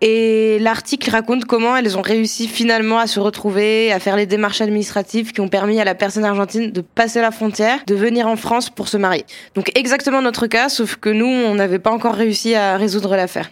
Et 0.00 0.58
l'article 0.60 1.10
raconte 1.10 1.44
comment 1.44 1.76
elles 1.76 1.96
ont 1.96 2.02
réussi 2.02 2.46
finalement 2.46 2.98
à 2.98 3.06
se 3.06 3.18
retrouver, 3.18 3.92
à 3.92 3.98
faire 3.98 4.16
les 4.16 4.26
démarches 4.26 4.60
administratives 4.60 5.32
qui 5.32 5.40
ont 5.40 5.48
permis 5.48 5.80
à 5.80 5.84
la 5.84 5.94
personne 5.94 6.24
argentine 6.24 6.70
de 6.70 6.80
passer 6.80 7.20
la 7.20 7.30
frontière, 7.30 7.80
de 7.86 7.94
venir 7.94 8.28
en 8.28 8.36
France 8.36 8.70
pour 8.70 8.88
se 8.88 8.96
marier. 8.96 9.24
Donc 9.54 9.72
exactement 9.76 10.22
notre 10.22 10.46
cas, 10.46 10.68
sauf 10.68 10.96
que 10.96 11.08
nous, 11.08 11.26
on 11.26 11.54
n'avait 11.54 11.80
pas 11.80 11.90
encore 11.90 12.14
réussi 12.14 12.54
à 12.54 12.76
résoudre 12.76 13.16
l'affaire. 13.16 13.50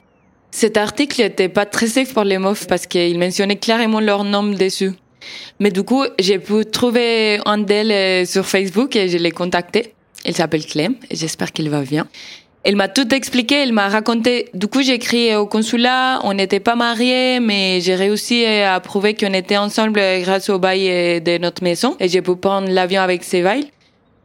Cet 0.52 0.76
article 0.76 1.20
n'était 1.20 1.48
pas 1.48 1.66
très 1.66 1.88
safe 1.88 2.14
pour 2.14 2.24
les 2.24 2.38
meufs 2.38 2.66
parce 2.66 2.86
qu'il 2.86 3.18
mentionnait 3.18 3.56
clairement 3.56 4.00
leur 4.00 4.22
nom 4.22 4.44
dessus. 4.44 4.92
Mais 5.58 5.70
du 5.70 5.82
coup, 5.82 6.04
j'ai 6.20 6.38
pu 6.38 6.64
trouver 6.64 7.40
un 7.44 7.58
d'elles 7.58 8.26
sur 8.26 8.46
Facebook 8.46 8.94
et 8.94 9.08
je 9.08 9.18
l'ai 9.18 9.32
contacté. 9.32 9.95
Elle 10.26 10.34
s'appelle 10.34 10.66
Clem 10.66 10.96
j'espère 11.10 11.52
qu'elle 11.52 11.68
va 11.68 11.82
bien. 11.82 12.06
Elle 12.64 12.74
m'a 12.74 12.88
tout 12.88 13.14
expliqué, 13.14 13.62
elle 13.62 13.72
m'a 13.72 13.88
raconté. 13.88 14.48
Du 14.52 14.66
coup, 14.66 14.82
j'ai 14.82 14.94
écrit 14.94 15.36
au 15.36 15.46
consulat, 15.46 16.18
on 16.24 16.34
n'était 16.34 16.58
pas 16.58 16.74
mariés, 16.74 17.38
mais 17.38 17.80
j'ai 17.80 17.94
réussi 17.94 18.44
à 18.44 18.80
prouver 18.80 19.14
qu'on 19.14 19.32
était 19.34 19.56
ensemble 19.56 20.00
grâce 20.22 20.50
au 20.50 20.58
bail 20.58 21.20
de 21.20 21.38
notre 21.38 21.62
maison 21.62 21.96
et 22.00 22.08
j'ai 22.08 22.22
pu 22.22 22.34
prendre 22.34 22.68
l'avion 22.68 23.02
avec 23.02 23.22
Sévail. 23.22 23.70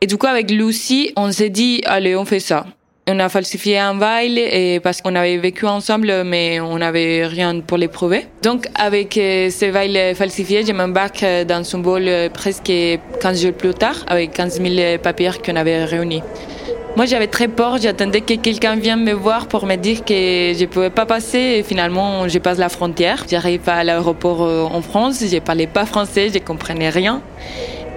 Et 0.02 0.08
du 0.08 0.18
coup, 0.18 0.26
avec 0.26 0.50
Lucie, 0.50 1.14
on 1.16 1.32
s'est 1.32 1.52
dit, 1.52 1.84
allez, 1.86 2.16
on 2.16 2.26
fait 2.26 2.40
ça. 2.40 2.66
On 3.08 3.20
a 3.20 3.30
falsifié 3.30 3.80
un 3.80 3.96
bail 3.96 4.38
et 4.38 4.80
parce 4.80 5.02
qu'on 5.02 5.16
avait 5.16 5.38
vécu 5.38 5.66
ensemble, 5.66 6.24
mais 6.24 6.60
on 6.60 6.78
n'avait 6.78 7.26
rien 7.26 7.60
pour 7.60 7.78
les 7.78 7.88
prouver. 7.88 8.28
Donc, 8.44 8.68
avec 8.76 9.18
euh, 9.18 9.50
ce 9.50 9.72
bail 9.72 10.14
falsifié, 10.16 10.64
je 10.64 10.72
m'embarque 10.72 11.26
dans 11.48 11.64
son 11.64 11.80
bol 11.80 12.08
presque 12.32 12.72
15 13.22 13.42
jours 13.42 13.54
plus 13.54 13.74
tard, 13.74 13.96
avec 14.08 14.32
15 14.32 14.62
000 14.62 14.98
papiers 15.00 15.32
qu'on 15.44 15.56
avait 15.56 15.84
réunis. 15.86 16.22
Moi, 16.98 17.06
j'avais 17.06 17.28
très 17.28 17.48
peur. 17.48 17.78
J'attendais 17.78 18.22
que 18.22 18.34
quelqu'un 18.36 18.76
vienne 18.76 19.04
me 19.04 19.14
voir 19.14 19.48
pour 19.48 19.66
me 19.66 19.78
dire 19.78 20.04
que 20.04 20.14
je 20.14 20.62
ne 20.62 20.66
pouvais 20.66 20.90
pas 20.90 21.06
passer. 21.06 21.40
Et 21.58 21.64
finalement, 21.64 22.28
je 22.28 22.38
passe 22.38 22.58
la 22.58 22.70
frontière. 22.70 23.26
J'arrive 23.30 23.68
à 23.68 23.84
l'aéroport 23.84 24.44
euh, 24.44 24.64
en 24.64 24.82
France. 24.82 25.24
Je 25.26 25.40
parlais 25.40 25.68
pas 25.68 25.86
français. 25.86 26.30
Je 26.34 26.40
comprenais 26.40 26.90
rien. 26.90 27.22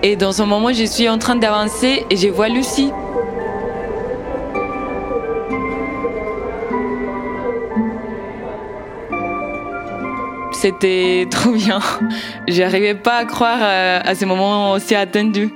Et 0.03 0.17
dans 0.17 0.33
ce 0.33 0.43
moment, 0.43 0.73
je 0.73 0.85
suis 0.85 1.09
en 1.09 1.19
train 1.19 1.35
d'avancer 1.35 2.05
et 2.09 2.17
je 2.17 2.29
vois 2.29 2.49
Lucie. 2.49 2.91
C'était 10.65 11.27
trop 11.31 11.51
bien. 11.51 11.79
J'arrivais 12.49 12.95
pas 12.95 13.19
à 13.19 13.25
croire 13.27 13.59
euh, 13.61 14.01
à 14.03 14.15
ce 14.15 14.25
moment 14.25 14.73
aussi 14.73 14.95
attendu. 14.95 15.51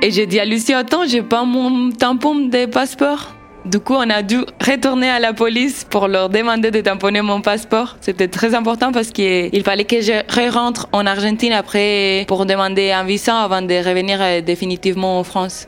Et 0.00 0.12
j'ai 0.12 0.26
dit 0.26 0.38
à 0.38 0.44
Lucie, 0.44 0.72
attends, 0.74 1.04
j'ai 1.08 1.22
pas 1.22 1.42
mon 1.42 1.90
tampon 1.90 2.36
de 2.36 2.66
passeport. 2.66 3.34
Du 3.64 3.80
coup, 3.80 3.94
on 3.94 4.08
a 4.08 4.22
dû 4.22 4.36
retourner 4.64 5.10
à 5.10 5.18
la 5.18 5.32
police 5.32 5.82
pour 5.82 6.06
leur 6.06 6.28
demander 6.28 6.70
de 6.70 6.80
tamponner 6.80 7.20
mon 7.20 7.40
passeport. 7.40 7.96
C'était 8.00 8.28
très 8.28 8.54
important 8.54 8.92
parce 8.92 9.10
qu'il 9.10 9.62
fallait 9.64 9.82
que 9.82 10.00
je 10.00 10.52
rentre 10.52 10.86
en 10.92 11.04
Argentine 11.04 11.52
après 11.52 12.24
pour 12.28 12.46
demander 12.46 12.92
un 12.92 13.02
visa 13.02 13.40
avant 13.40 13.62
de 13.62 13.74
revenir 13.74 14.18
euh, 14.22 14.40
définitivement 14.40 15.18
en 15.18 15.24
France. 15.24 15.66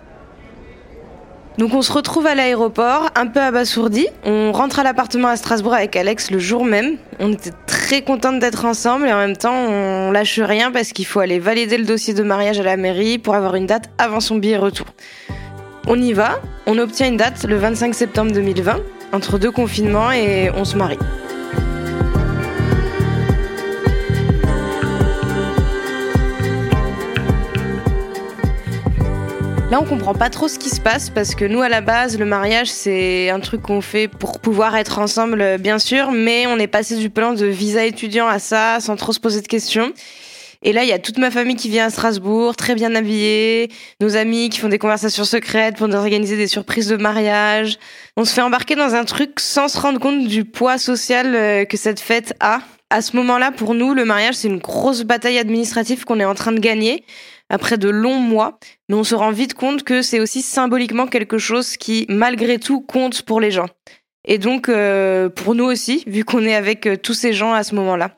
Donc 1.58 1.74
on 1.74 1.82
se 1.82 1.92
retrouve 1.92 2.26
à 2.26 2.34
l'aéroport, 2.34 3.10
un 3.16 3.26
peu 3.26 3.40
abasourdi. 3.40 4.06
On 4.24 4.52
rentre 4.52 4.78
à 4.78 4.82
l'appartement 4.82 5.28
à 5.28 5.36
Strasbourg 5.36 5.74
avec 5.74 5.94
Alex 5.96 6.30
le 6.30 6.38
jour 6.38 6.64
même. 6.64 6.96
On 7.18 7.32
était 7.32 7.50
très 7.66 8.02
contente 8.02 8.38
d'être 8.38 8.64
ensemble 8.64 9.06
et 9.06 9.12
en 9.12 9.18
même 9.18 9.36
temps 9.36 9.54
on 9.54 10.10
lâche 10.10 10.38
rien 10.38 10.70
parce 10.70 10.92
qu'il 10.92 11.06
faut 11.06 11.20
aller 11.20 11.38
valider 11.38 11.76
le 11.76 11.84
dossier 11.84 12.14
de 12.14 12.22
mariage 12.22 12.60
à 12.60 12.62
la 12.62 12.76
mairie 12.76 13.18
pour 13.18 13.34
avoir 13.34 13.56
une 13.56 13.66
date 13.66 13.90
avant 13.98 14.20
son 14.20 14.36
billet 14.36 14.56
retour. 14.56 14.86
On 15.86 16.00
y 16.00 16.12
va, 16.12 16.40
on 16.66 16.78
obtient 16.78 17.08
une 17.08 17.16
date 17.16 17.44
le 17.44 17.56
25 17.56 17.94
septembre 17.94 18.32
2020, 18.32 18.76
entre 19.12 19.38
deux 19.38 19.50
confinements 19.50 20.12
et 20.12 20.50
on 20.54 20.64
se 20.64 20.76
marie. 20.76 20.98
Là, 29.70 29.80
on 29.80 29.85
comprend 29.85 30.14
pas 30.14 30.30
trop 30.30 30.48
ce 30.48 30.59
qui 30.59 30.68
se 30.68 30.80
passe 30.80 31.11
parce 31.11 31.37
que 31.37 31.44
nous, 31.44 31.62
à 31.62 31.68
la 31.68 31.80
base, 31.80 32.18
le 32.18 32.24
mariage, 32.24 32.66
c'est 32.66 33.30
un 33.30 33.38
truc 33.38 33.62
qu'on 33.62 33.80
fait 33.80 34.09
pour 34.09 34.40
pouvoir 34.40 34.74
être 34.74 34.98
ensemble, 34.98 35.59
bien 35.59 35.78
sûr, 35.78 36.11
mais 36.11 36.48
on 36.48 36.59
est 36.59 36.66
passé 36.66 36.96
du 36.96 37.09
plan 37.09 37.35
de 37.35 37.46
visa 37.46 37.85
étudiant 37.85 38.26
à 38.26 38.40
ça 38.40 38.80
sans 38.80 38.96
trop 38.96 39.12
se 39.12 39.20
poser 39.20 39.42
de 39.42 39.46
questions. 39.46 39.92
Et 40.62 40.72
là, 40.72 40.83
il 40.83 40.88
y 40.88 40.92
a 40.92 40.98
toute 40.98 41.18
ma 41.18 41.30
famille 41.30 41.54
qui 41.54 41.68
vient 41.68 41.87
à 41.87 41.90
Strasbourg, 41.90 42.56
très 42.56 42.74
bien 42.74 42.96
habillée, 42.96 43.70
nos 44.00 44.16
amis 44.16 44.48
qui 44.48 44.59
font 44.59 44.68
des 44.68 44.80
conversations 44.80 45.22
secrètes 45.22 45.76
pour 45.76 45.87
nous 45.87 45.94
organiser 45.94 46.37
des 46.37 46.48
surprises 46.48 46.88
de 46.88 46.96
mariage. 46.96 47.78
On 48.16 48.24
se 48.24 48.35
fait 48.35 48.42
embarquer 48.42 48.74
dans 48.74 48.96
un 48.96 49.04
truc 49.04 49.38
sans 49.38 49.68
se 49.68 49.78
rendre 49.78 50.00
compte 50.00 50.26
du 50.26 50.44
poids 50.44 50.78
social 50.78 51.33
euh, 51.37 51.64
que 51.64 51.76
cette 51.76 52.00
fête 52.00 52.35
a. 52.40 52.59
À 52.90 53.02
ce 53.02 53.16
moment-là, 53.16 53.52
pour 53.52 53.74
nous, 53.74 53.94
le 53.94 54.04
mariage, 54.04 54.35
c'est 54.35 54.48
une 54.48 54.59
grosse 54.59 55.04
bataille 55.04 55.38
administrative 55.38 56.04
qu'on 56.04 56.18
est 56.18 56.24
en 56.24 56.35
train 56.35 56.50
de 56.50 56.59
gagner 56.59 57.04
après 57.50 57.76
de 57.76 57.90
longs 57.90 58.20
mois, 58.20 58.58
mais 58.88 58.94
on 58.94 59.04
se 59.04 59.14
rend 59.14 59.32
vite 59.32 59.54
compte 59.54 59.82
que 59.82 60.00
c'est 60.00 60.20
aussi 60.20 60.40
symboliquement 60.40 61.06
quelque 61.06 61.36
chose 61.36 61.76
qui, 61.76 62.06
malgré 62.08 62.58
tout, 62.58 62.80
compte 62.80 63.22
pour 63.22 63.40
les 63.40 63.50
gens. 63.50 63.66
Et 64.24 64.38
donc, 64.38 64.68
euh, 64.68 65.28
pour 65.28 65.54
nous 65.54 65.64
aussi, 65.64 66.04
vu 66.06 66.24
qu'on 66.24 66.44
est 66.44 66.54
avec 66.54 66.86
euh, 66.86 66.96
tous 66.96 67.14
ces 67.14 67.32
gens 67.32 67.52
à 67.52 67.64
ce 67.64 67.74
moment-là. 67.74 68.12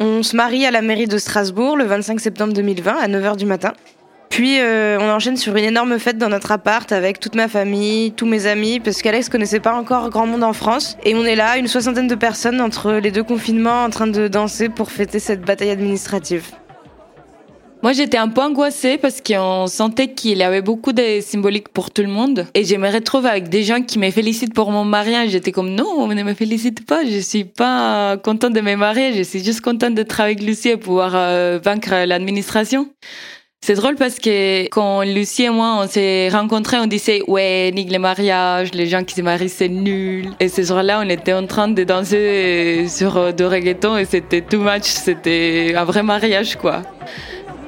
On 0.00 0.22
se 0.22 0.34
marie 0.34 0.66
à 0.66 0.70
la 0.70 0.82
mairie 0.82 1.06
de 1.06 1.18
Strasbourg 1.18 1.76
le 1.76 1.84
25 1.84 2.18
septembre 2.18 2.52
2020 2.52 2.96
à 2.96 3.08
9h 3.08 3.36
du 3.36 3.46
matin. 3.46 3.72
Puis 4.30 4.58
euh, 4.58 4.98
on 5.00 5.08
enchaîne 5.10 5.36
sur 5.36 5.54
une 5.54 5.64
énorme 5.64 5.98
fête 6.00 6.18
dans 6.18 6.28
notre 6.28 6.50
appart 6.50 6.90
avec 6.90 7.20
toute 7.20 7.36
ma 7.36 7.46
famille, 7.46 8.10
tous 8.12 8.26
mes 8.26 8.46
amis, 8.46 8.80
parce 8.80 9.02
qu'Alex 9.02 9.28
connaissait 9.28 9.60
pas 9.60 9.74
encore 9.74 10.10
grand 10.10 10.26
monde 10.26 10.42
en 10.42 10.52
France. 10.52 10.96
Et 11.04 11.14
on 11.14 11.24
est 11.24 11.36
là, 11.36 11.58
une 11.58 11.68
soixantaine 11.68 12.08
de 12.08 12.16
personnes 12.16 12.60
entre 12.60 12.94
les 12.94 13.12
deux 13.12 13.22
confinements, 13.22 13.84
en 13.84 13.90
train 13.90 14.08
de 14.08 14.26
danser 14.26 14.68
pour 14.68 14.90
fêter 14.90 15.20
cette 15.20 15.42
bataille 15.42 15.70
administrative. 15.70 16.46
Moi, 17.84 17.92
j'étais 17.92 18.16
un 18.16 18.28
peu 18.28 18.40
angoissée 18.40 18.96
parce 18.96 19.20
qu'on 19.20 19.66
sentait 19.66 20.08
qu'il 20.08 20.38
y 20.38 20.42
avait 20.42 20.62
beaucoup 20.62 20.94
de 20.94 21.20
symboliques 21.20 21.68
pour 21.68 21.90
tout 21.90 22.00
le 22.00 22.08
monde. 22.08 22.46
Et 22.54 22.64
je 22.64 22.76
me 22.76 22.90
retrouve 22.90 23.26
avec 23.26 23.50
des 23.50 23.62
gens 23.62 23.82
qui 23.82 23.98
me 23.98 24.10
félicitent 24.10 24.54
pour 24.54 24.70
mon 24.70 24.86
mariage. 24.86 25.28
J'étais 25.32 25.52
comme, 25.52 25.68
non, 25.68 26.08
ne 26.08 26.22
me 26.22 26.32
félicite 26.32 26.86
pas. 26.86 27.04
Je 27.04 27.18
suis 27.18 27.44
pas 27.44 28.16
contente 28.16 28.54
de 28.54 28.62
me 28.62 28.74
marier. 28.74 29.12
Je 29.12 29.22
suis 29.22 29.44
juste 29.44 29.60
contente 29.60 29.92
d'être 29.92 30.18
avec 30.18 30.40
Lucie 30.40 30.70
et 30.70 30.76
pouvoir 30.78 31.12
euh, 31.14 31.58
vaincre 31.62 32.06
l'administration. 32.06 32.88
C'est 33.60 33.74
drôle 33.74 33.96
parce 33.96 34.18
que 34.18 34.66
quand 34.68 35.02
Lucie 35.02 35.44
et 35.44 35.50
moi 35.50 35.80
on 35.82 35.86
s'est 35.86 36.30
rencontrés, 36.30 36.78
on 36.78 36.86
disait 36.86 37.22
ouais, 37.28 37.70
nique 37.74 37.90
les 37.90 37.98
mariages, 37.98 38.72
les 38.72 38.86
gens 38.86 39.04
qui 39.04 39.14
se 39.14 39.20
marient 39.20 39.48
c'est 39.50 39.68
nul. 39.68 40.30
Et 40.40 40.48
ce 40.48 40.62
jour-là, 40.62 41.00
on 41.02 41.08
était 41.08 41.32
en 41.32 41.46
train 41.46 41.68
de 41.68 41.82
danser 41.84 42.86
sur 42.88 43.32
de 43.32 43.44
reggaeton 43.44 43.96
et 43.98 44.04
c'était 44.06 44.42
too 44.42 44.60
much, 44.60 44.84
c'était 44.84 45.74
un 45.76 45.84
vrai 45.84 46.02
mariage 46.02 46.56
quoi. 46.56 46.82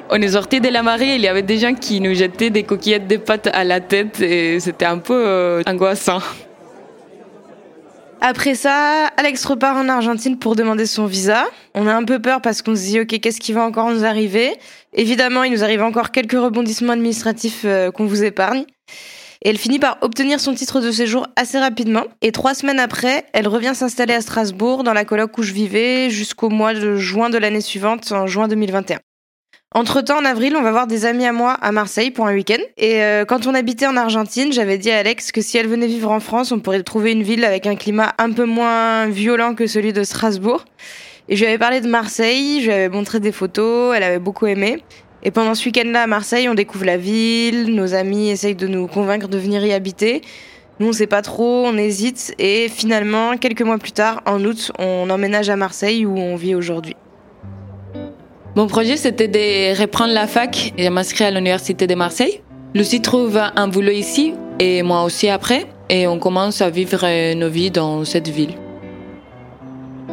On 0.09 0.21
est 0.21 0.29
sorti 0.29 0.61
de 0.61 0.69
la 0.69 0.83
marée, 0.83 1.15
il 1.15 1.21
y 1.21 1.27
avait 1.27 1.41
des 1.41 1.57
gens 1.57 1.73
qui 1.73 1.99
nous 1.99 2.13
jetaient 2.13 2.49
des 2.49 2.63
coquillettes 2.63 3.07
de 3.07 3.17
pâtes 3.17 3.49
à 3.51 3.65
la 3.65 3.81
tête 3.81 4.21
et 4.21 4.59
c'était 4.61 4.85
un 4.85 4.99
peu 4.99 5.13
euh, 5.13 5.61
angoissant. 5.67 6.19
Après 8.21 8.55
ça, 8.55 9.07
Alex 9.17 9.43
repart 9.45 9.77
en 9.77 9.89
Argentine 9.89 10.39
pour 10.39 10.55
demander 10.55 10.85
son 10.85 11.05
visa. 11.05 11.45
On 11.75 11.87
a 11.87 11.93
un 11.93 12.03
peu 12.03 12.19
peur 12.19 12.41
parce 12.41 12.61
qu'on 12.61 12.75
se 12.75 12.81
dit, 12.81 12.99
ok, 13.01 13.19
qu'est-ce 13.19 13.41
qui 13.41 13.51
va 13.51 13.63
encore 13.63 13.91
nous 13.91 14.05
arriver? 14.05 14.55
Évidemment, 14.93 15.43
il 15.43 15.51
nous 15.51 15.63
arrive 15.63 15.83
encore 15.83 16.11
quelques 16.11 16.39
rebondissements 16.39 16.93
administratifs 16.93 17.63
euh, 17.65 17.91
qu'on 17.91 18.05
vous 18.05 18.23
épargne. 18.23 18.63
Et 19.43 19.49
elle 19.49 19.57
finit 19.57 19.77
par 19.77 19.97
obtenir 20.01 20.39
son 20.39 20.53
titre 20.53 20.81
de 20.81 20.89
séjour 20.89 21.27
assez 21.35 21.59
rapidement. 21.59 22.05
Et 22.21 22.31
trois 22.31 22.55
semaines 22.55 22.79
après, 22.79 23.25
elle 23.33 23.47
revient 23.47 23.73
s'installer 23.75 24.13
à 24.13 24.21
Strasbourg, 24.21 24.83
dans 24.83 24.93
la 24.93 25.05
coloc 25.05 25.37
où 25.37 25.43
je 25.43 25.53
vivais, 25.53 26.09
jusqu'au 26.09 26.49
mois 26.49 26.73
de 26.73 26.95
juin 26.95 27.29
de 27.29 27.37
l'année 27.37 27.61
suivante, 27.61 28.11
en 28.11 28.25
juin 28.25 28.47
2021. 28.47 28.97
Entre-temps, 29.75 30.19
en 30.19 30.25
avril, 30.25 30.55
on 30.57 30.63
va 30.63 30.71
voir 30.71 30.87
des 30.87 31.05
amis 31.05 31.25
à 31.25 31.33
moi 31.33 31.51
à 31.51 31.73
Marseille 31.73 32.09
pour 32.09 32.25
un 32.25 32.33
week-end. 32.33 32.61
Et 32.77 33.03
euh, 33.03 33.25
quand 33.25 33.47
on 33.47 33.53
habitait 33.53 33.85
en 33.85 33.97
Argentine, 33.97 34.53
j'avais 34.53 34.77
dit 34.77 34.89
à 34.89 34.99
Alex 34.99 35.33
que 35.33 35.41
si 35.41 35.57
elle 35.57 35.67
venait 35.67 35.87
vivre 35.87 36.09
en 36.09 36.21
France, 36.21 36.53
on 36.53 36.59
pourrait 36.59 36.81
trouver 36.83 37.11
une 37.11 37.21
ville 37.21 37.43
avec 37.43 37.67
un 37.67 37.75
climat 37.75 38.15
un 38.17 38.31
peu 38.31 38.45
moins 38.45 39.07
violent 39.07 39.55
que 39.55 39.67
celui 39.67 39.91
de 39.91 40.03
Strasbourg. 40.03 40.63
Et 41.27 41.35
je 41.35 41.41
lui 41.41 41.49
avais 41.49 41.57
parlé 41.57 41.81
de 41.81 41.87
Marseille, 41.87 42.61
je 42.61 42.67
lui 42.67 42.73
avais 42.73 42.87
montré 42.89 43.19
des 43.19 43.33
photos, 43.33 43.93
elle 43.95 44.03
avait 44.03 44.19
beaucoup 44.19 44.47
aimé. 44.47 44.81
Et 45.21 45.31
pendant 45.31 45.53
ce 45.53 45.65
week-end-là 45.65 46.03
à 46.03 46.07
Marseille, 46.07 46.47
on 46.47 46.53
découvre 46.53 46.85
la 46.85 46.97
ville, 46.97 47.75
nos 47.75 47.93
amis 47.93 48.29
essayent 48.29 48.55
de 48.55 48.67
nous 48.67 48.87
convaincre 48.87 49.27
de 49.27 49.37
venir 49.37 49.65
y 49.65 49.73
habiter. 49.73 50.21
Nous, 50.79 50.87
on 50.87 50.93
sait 50.93 51.07
pas 51.07 51.21
trop, 51.21 51.65
on 51.65 51.75
hésite. 51.75 52.33
Et 52.39 52.69
finalement, 52.69 53.35
quelques 53.35 53.63
mois 53.63 53.77
plus 53.77 53.91
tard, 53.91 54.21
en 54.25 54.43
août, 54.45 54.71
on 54.79 55.09
emménage 55.09 55.49
à 55.49 55.57
Marseille 55.57 56.05
où 56.05 56.17
on 56.17 56.37
vit 56.37 56.55
aujourd'hui. 56.55 56.95
Mon 58.57 58.65
projet, 58.65 58.97
c'était 58.97 59.27
de 59.27 59.79
reprendre 59.79 60.15
la 60.15 60.25
fac 60.25 60.73
et 60.79 60.85
de 60.85 60.89
m'inscrire 60.89 61.27
à 61.27 61.29
l'Université 61.31 61.85
de 61.85 61.93
Marseille. 61.93 62.41
Lucie 62.73 63.03
trouve 63.03 63.37
un 63.37 63.67
boulot 63.67 63.91
ici 63.91 64.33
et 64.57 64.81
moi 64.81 65.03
aussi 65.03 65.29
après. 65.29 65.67
Et 65.91 66.07
on 66.07 66.17
commence 66.17 66.59
à 66.63 66.71
vivre 66.71 67.05
nos 67.35 67.49
vies 67.49 67.69
dans 67.69 68.03
cette 68.03 68.29
ville. 68.29 68.55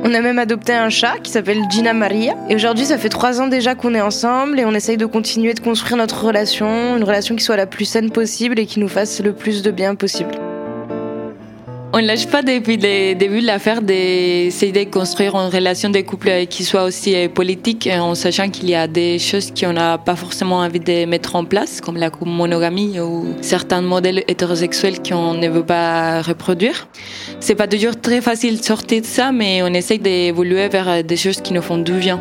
On 0.05 0.13
a 0.13 0.21
même 0.21 0.39
adopté 0.39 0.75
un 0.75 0.91
chat 0.91 1.15
qui 1.23 1.31
s'appelle 1.31 1.63
Gina 1.71 1.95
Maria. 1.95 2.35
Et 2.51 2.55
aujourd'hui, 2.55 2.85
ça 2.85 2.99
fait 2.99 3.09
trois 3.09 3.41
ans 3.41 3.49
déjà 3.49 3.75
qu'on 3.75 3.95
est 3.95 4.03
ensemble 4.03 4.61
et 4.61 4.67
on 4.67 4.75
essaye 4.75 4.99
de 4.99 5.07
continuer 5.07 5.55
de 5.55 5.61
construire 5.61 5.97
notre 5.97 6.27
relation, 6.27 6.99
une 6.99 7.05
relation 7.05 7.37
qui 7.37 7.45
soit 7.45 7.57
la 7.57 7.67
plus 7.67 7.87
saine 7.87 8.11
possible 8.11 8.59
et 8.59 8.67
qui 8.67 8.79
nous 8.79 8.89
fasse 8.89 9.23
le 9.23 9.33
plus 9.33 9.63
de 9.63 9.71
bien 9.71 9.95
possible. 9.95 10.35
On 11.97 11.99
ne 12.03 12.09
lâche 12.09 12.27
pas 12.27 12.43
depuis 12.43 12.77
le 12.77 13.15
début 13.15 13.39
l'affaire 13.39 13.81
d'essayer 13.81 14.73
de 14.73 14.91
construire 14.91 15.37
une 15.37 15.49
relation 15.49 15.91
de 15.91 16.01
couple 16.01 16.47
qui 16.47 16.65
soit 16.65 16.83
aussi 16.83 17.15
euh, 17.15 17.29
politique, 17.29 17.89
en 17.89 18.17
sachant 18.17 18.51
qu'il 18.51 18.69
y 18.69 18.75
a 18.75 18.89
des 18.89 19.21
choses 19.21 19.53
qu'on 19.55 19.75
n'a 19.75 19.97
pas 19.97 20.17
forcément 20.17 20.57
envie 20.57 20.81
de 20.81 21.05
mettre 21.05 21.37
en 21.37 21.45
place, 21.45 21.81
comme 21.81 21.97
la 21.97 22.11
monogamie 22.27 22.99
ou 22.99 23.27
certains 23.43 23.81
modèles 23.81 24.25
hétérosexuels 24.27 25.05
qu'on 25.09 25.35
ne 25.35 25.49
veut 25.49 25.65
pas 25.65 26.21
reproduire. 26.21 26.89
C'est 27.39 27.55
pas 27.55 27.69
toujours 27.69 27.95
très 28.01 28.21
facile 28.21 28.59
de 28.59 28.65
sortir 28.65 29.01
de 29.03 29.07
ça, 29.07 29.31
mais 29.31 29.63
on 29.63 29.73
essaye 29.73 30.01
d'évoluer 30.01 30.69
vers 30.69 31.05
des 31.05 31.17
choses 31.17 31.41
qui 31.41 31.53
nous 31.53 31.63
font 31.63 31.79
du 31.79 31.93
bien. 31.93 32.21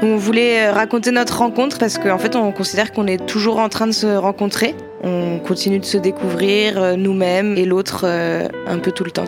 On 0.00 0.16
voulait 0.16 0.70
raconter 0.70 1.10
notre 1.10 1.38
rencontre? 1.38 1.78
Parce 1.80 1.98
qu'en 1.98 2.18
fait, 2.18 2.36
on 2.36 2.52
considère 2.52 2.92
qu'on 2.92 3.08
est 3.08 3.26
toujours 3.26 3.58
en 3.58 3.68
train 3.68 3.88
de 3.88 3.92
se 3.92 4.06
rencontrer. 4.06 4.76
On 5.02 5.38
continue 5.38 5.78
de 5.78 5.84
se 5.84 5.98
découvrir 5.98 6.82
euh, 6.82 6.96
nous-mêmes 6.96 7.56
et 7.56 7.64
l'autre 7.64 8.02
euh, 8.04 8.48
un 8.66 8.78
peu 8.78 8.92
tout 8.92 9.04
le 9.04 9.10
temps. 9.10 9.24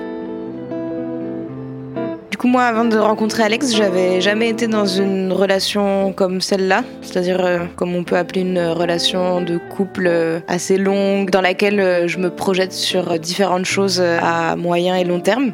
Du 2.31 2.37
coup, 2.37 2.49
moi, 2.49 2.63
avant 2.63 2.85
de 2.85 2.97
rencontrer 2.97 3.43
Alex, 3.43 3.75
j'avais 3.75 4.21
jamais 4.21 4.49
été 4.49 4.67
dans 4.69 4.87
une 4.87 5.33
relation 5.33 6.13
comme 6.13 6.41
celle-là, 6.41 6.85
c'est-à-dire 7.03 7.45
euh, 7.45 7.59
comme 7.77 7.95
on 7.95 8.05
peut 8.05 8.17
appeler 8.17 8.43
une 8.43 8.61
relation 8.61 9.41
de 9.41 9.59
couple 9.59 10.11
assez 10.47 10.79
longue, 10.79 11.31
dans 11.31 11.41
laquelle 11.41 12.07
je 12.07 12.19
me 12.19 12.31
projette 12.31 12.73
sur 12.73 13.19
différentes 13.19 13.67
choses 13.67 14.01
à 14.01 14.57
moyen 14.57 14.97
et 14.97 15.05
long 15.05 15.21
terme. 15.21 15.53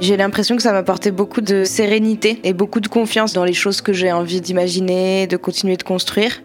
J'ai 0.00 0.16
l'impression 0.16 0.56
que 0.56 0.62
ça 0.62 0.72
m'apportait 0.72 1.12
beaucoup 1.12 1.42
de 1.42 1.62
sérénité 1.62 2.40
et 2.42 2.54
beaucoup 2.54 2.80
de 2.80 2.88
confiance 2.88 3.34
dans 3.34 3.44
les 3.44 3.52
choses 3.52 3.82
que 3.82 3.92
j'ai 3.92 4.10
envie 4.10 4.40
d'imaginer, 4.40 5.28
de 5.28 5.36
continuer 5.36 5.76
de 5.76 5.84
construire. 5.84 6.42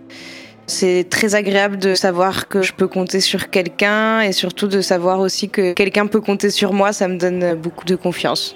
C'est 0.70 1.08
très 1.10 1.34
agréable 1.34 1.78
de 1.78 1.96
savoir 1.96 2.50
que 2.50 2.62
je 2.62 2.74
peux 2.74 2.90
compter 2.90 3.22
sur 3.22 3.50
quelqu'un 3.50 4.20
et 4.20 4.34
surtout 4.34 4.68
de 4.68 4.82
savoir 4.82 5.22
aussi 5.22 5.48
que 5.48 5.72
quelqu'un 5.72 6.08
peut 6.08 6.20
compter 6.20 6.50
sur 6.50 6.74
moi, 6.74 6.92
ça 6.92 7.08
me 7.08 7.18
donne 7.18 7.56
beaucoup 7.56 7.86
de 7.86 7.96
confiance. 7.96 8.54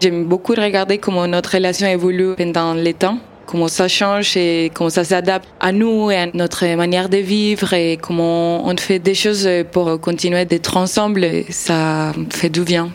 J'aime 0.00 0.24
beaucoup 0.24 0.54
regarder 0.54 0.98
comment 0.98 1.26
notre 1.26 1.54
relation 1.54 1.88
évolue 1.88 2.36
pendant 2.36 2.74
les 2.74 2.94
temps, 2.94 3.18
comment 3.46 3.66
ça 3.66 3.88
change 3.88 4.36
et 4.36 4.70
comment 4.72 4.90
ça 4.90 5.02
s'adapte 5.02 5.48
à 5.58 5.72
nous 5.72 6.12
et 6.12 6.16
à 6.16 6.26
notre 6.32 6.64
manière 6.76 7.08
de 7.08 7.18
vivre 7.18 7.74
et 7.74 7.98
comment 8.00 8.64
on 8.64 8.76
fait 8.76 9.00
des 9.00 9.14
choses 9.14 9.48
pour 9.72 10.00
continuer 10.00 10.44
d'être 10.44 10.76
ensemble. 10.76 11.26
Ça 11.50 12.12
fait 12.30 12.48
du 12.48 12.62
bien. 12.62 12.92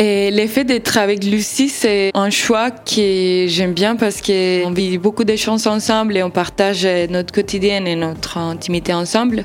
Et 0.00 0.30
l'effet 0.30 0.62
d'être 0.62 0.96
avec 0.96 1.24
Lucie, 1.24 1.68
c'est 1.68 2.12
un 2.14 2.30
choix 2.30 2.70
que 2.70 3.46
j'aime 3.48 3.72
bien 3.72 3.96
parce 3.96 4.22
qu'on 4.22 4.70
vit 4.70 4.96
beaucoup 4.96 5.24
de 5.24 5.34
choses 5.34 5.66
ensemble 5.66 6.16
et 6.16 6.22
on 6.22 6.30
partage 6.30 6.86
notre 7.10 7.32
quotidien 7.32 7.84
et 7.84 7.96
notre 7.96 8.38
intimité 8.38 8.94
ensemble. 8.94 9.44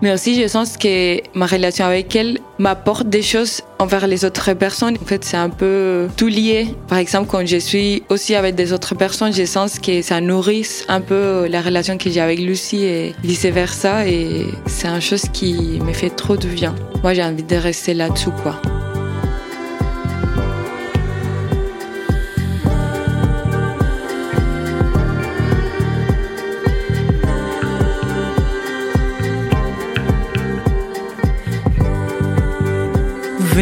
Mais 0.00 0.10
aussi, 0.10 0.40
je 0.40 0.48
sens 0.48 0.78
que 0.78 1.18
ma 1.36 1.44
relation 1.44 1.84
avec 1.84 2.16
elle 2.16 2.38
m'apporte 2.58 3.06
des 3.10 3.20
choses 3.20 3.60
envers 3.78 4.06
les 4.06 4.24
autres 4.24 4.54
personnes. 4.54 4.96
En 5.02 5.04
fait, 5.04 5.24
c'est 5.26 5.36
un 5.36 5.50
peu 5.50 6.08
tout 6.16 6.28
lié. 6.28 6.68
Par 6.88 6.96
exemple, 6.96 7.28
quand 7.30 7.46
je 7.46 7.58
suis 7.58 8.02
aussi 8.08 8.34
avec 8.34 8.54
des 8.54 8.72
autres 8.72 8.94
personnes, 8.94 9.34
je 9.34 9.44
sens 9.44 9.78
que 9.78 10.00
ça 10.00 10.22
nourrit 10.22 10.84
un 10.88 11.02
peu 11.02 11.46
la 11.48 11.60
relation 11.60 11.98
que 11.98 12.08
j'ai 12.08 12.20
avec 12.20 12.38
Lucie 12.38 12.82
et 12.82 13.14
vice 13.22 13.44
versa. 13.44 14.08
Et 14.08 14.46
c'est 14.64 14.88
une 14.88 15.02
chose 15.02 15.24
qui 15.34 15.80
me 15.84 15.92
fait 15.92 16.08
trop 16.08 16.38
de 16.38 16.48
bien. 16.48 16.74
Moi, 17.02 17.12
j'ai 17.12 17.22
envie 17.22 17.42
de 17.42 17.56
rester 17.56 17.92
là-dessous, 17.92 18.32
quoi. 18.42 18.58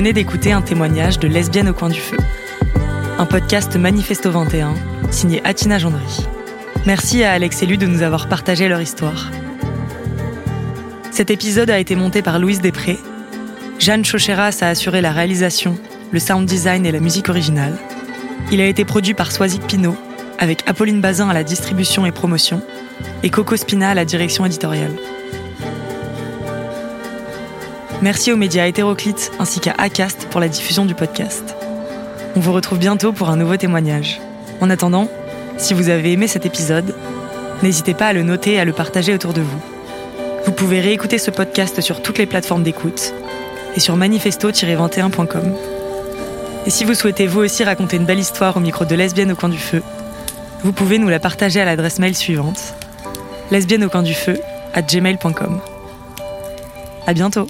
Venez 0.00 0.14
d'écouter 0.14 0.50
un 0.50 0.62
témoignage 0.62 1.18
de 1.18 1.28
Lesbienne 1.28 1.68
au 1.68 1.74
coin 1.74 1.90
du 1.90 2.00
feu. 2.00 2.16
Un 3.18 3.26
podcast 3.26 3.76
Manifesto 3.76 4.30
21, 4.30 4.72
signé 5.10 5.42
Atina 5.44 5.76
Gendry. 5.76 6.26
Merci 6.86 7.22
à 7.22 7.32
Alex 7.32 7.62
et 7.62 7.66
Lu 7.66 7.76
de 7.76 7.86
nous 7.86 8.00
avoir 8.00 8.26
partagé 8.26 8.66
leur 8.66 8.80
histoire. 8.80 9.30
Cet 11.10 11.30
épisode 11.30 11.68
a 11.68 11.78
été 11.78 11.96
monté 11.96 12.22
par 12.22 12.38
Louise 12.38 12.62
Després. 12.62 12.98
Jeanne 13.78 14.06
Chocheras 14.06 14.56
a 14.62 14.68
assuré 14.68 15.02
la 15.02 15.12
réalisation, 15.12 15.78
le 16.12 16.18
sound 16.18 16.48
design 16.48 16.86
et 16.86 16.92
la 16.92 17.00
musique 17.00 17.28
originale. 17.28 17.76
Il 18.50 18.62
a 18.62 18.66
été 18.66 18.86
produit 18.86 19.12
par 19.12 19.30
Soisic 19.30 19.66
Pinot, 19.66 19.98
avec 20.38 20.66
Apolline 20.66 21.02
Bazin 21.02 21.28
à 21.28 21.34
la 21.34 21.44
distribution 21.44 22.06
et 22.06 22.10
promotion, 22.10 22.62
et 23.22 23.28
Coco 23.28 23.54
Spina 23.54 23.90
à 23.90 23.94
la 23.94 24.06
direction 24.06 24.46
éditoriale. 24.46 24.96
Merci 28.02 28.32
aux 28.32 28.36
médias 28.36 28.66
hétéroclites 28.66 29.30
ainsi 29.38 29.60
qu'à 29.60 29.74
ACAST 29.76 30.28
pour 30.30 30.40
la 30.40 30.48
diffusion 30.48 30.86
du 30.86 30.94
podcast. 30.94 31.54
On 32.34 32.40
vous 32.40 32.52
retrouve 32.52 32.78
bientôt 32.78 33.12
pour 33.12 33.28
un 33.28 33.36
nouveau 33.36 33.56
témoignage. 33.56 34.20
En 34.60 34.70
attendant, 34.70 35.08
si 35.58 35.74
vous 35.74 35.90
avez 35.90 36.12
aimé 36.12 36.26
cet 36.26 36.46
épisode, 36.46 36.94
n'hésitez 37.62 37.92
pas 37.92 38.06
à 38.06 38.12
le 38.14 38.22
noter 38.22 38.54
et 38.54 38.60
à 38.60 38.64
le 38.64 38.72
partager 38.72 39.12
autour 39.12 39.34
de 39.34 39.42
vous. 39.42 39.60
Vous 40.46 40.52
pouvez 40.52 40.80
réécouter 40.80 41.18
ce 41.18 41.30
podcast 41.30 41.82
sur 41.82 42.00
toutes 42.02 42.16
les 42.16 42.26
plateformes 42.26 42.62
d'écoute 42.62 43.12
et 43.76 43.80
sur 43.80 43.96
manifesto-21.com. 43.96 45.54
Et 46.66 46.70
si 46.70 46.84
vous 46.84 46.94
souhaitez 46.94 47.26
vous 47.26 47.40
aussi 47.40 47.64
raconter 47.64 47.98
une 47.98 48.06
belle 48.06 48.18
histoire 48.18 48.56
au 48.56 48.60
micro 48.60 48.86
de 48.86 48.94
Lesbienne 48.94 49.32
au 49.32 49.36
coin 49.36 49.50
du 49.50 49.58
feu, 49.58 49.82
vous 50.62 50.72
pouvez 50.72 50.98
nous 50.98 51.08
la 51.08 51.20
partager 51.20 51.60
à 51.60 51.66
l'adresse 51.66 51.98
mail 51.98 52.16
suivante 52.16 52.74
lesbienne 53.50 53.84
au 53.84 53.88
coin 53.88 54.02
du 54.02 54.14
feu 54.14 54.40
gmail.com. 54.74 55.60
À 57.06 57.12
bientôt! 57.12 57.46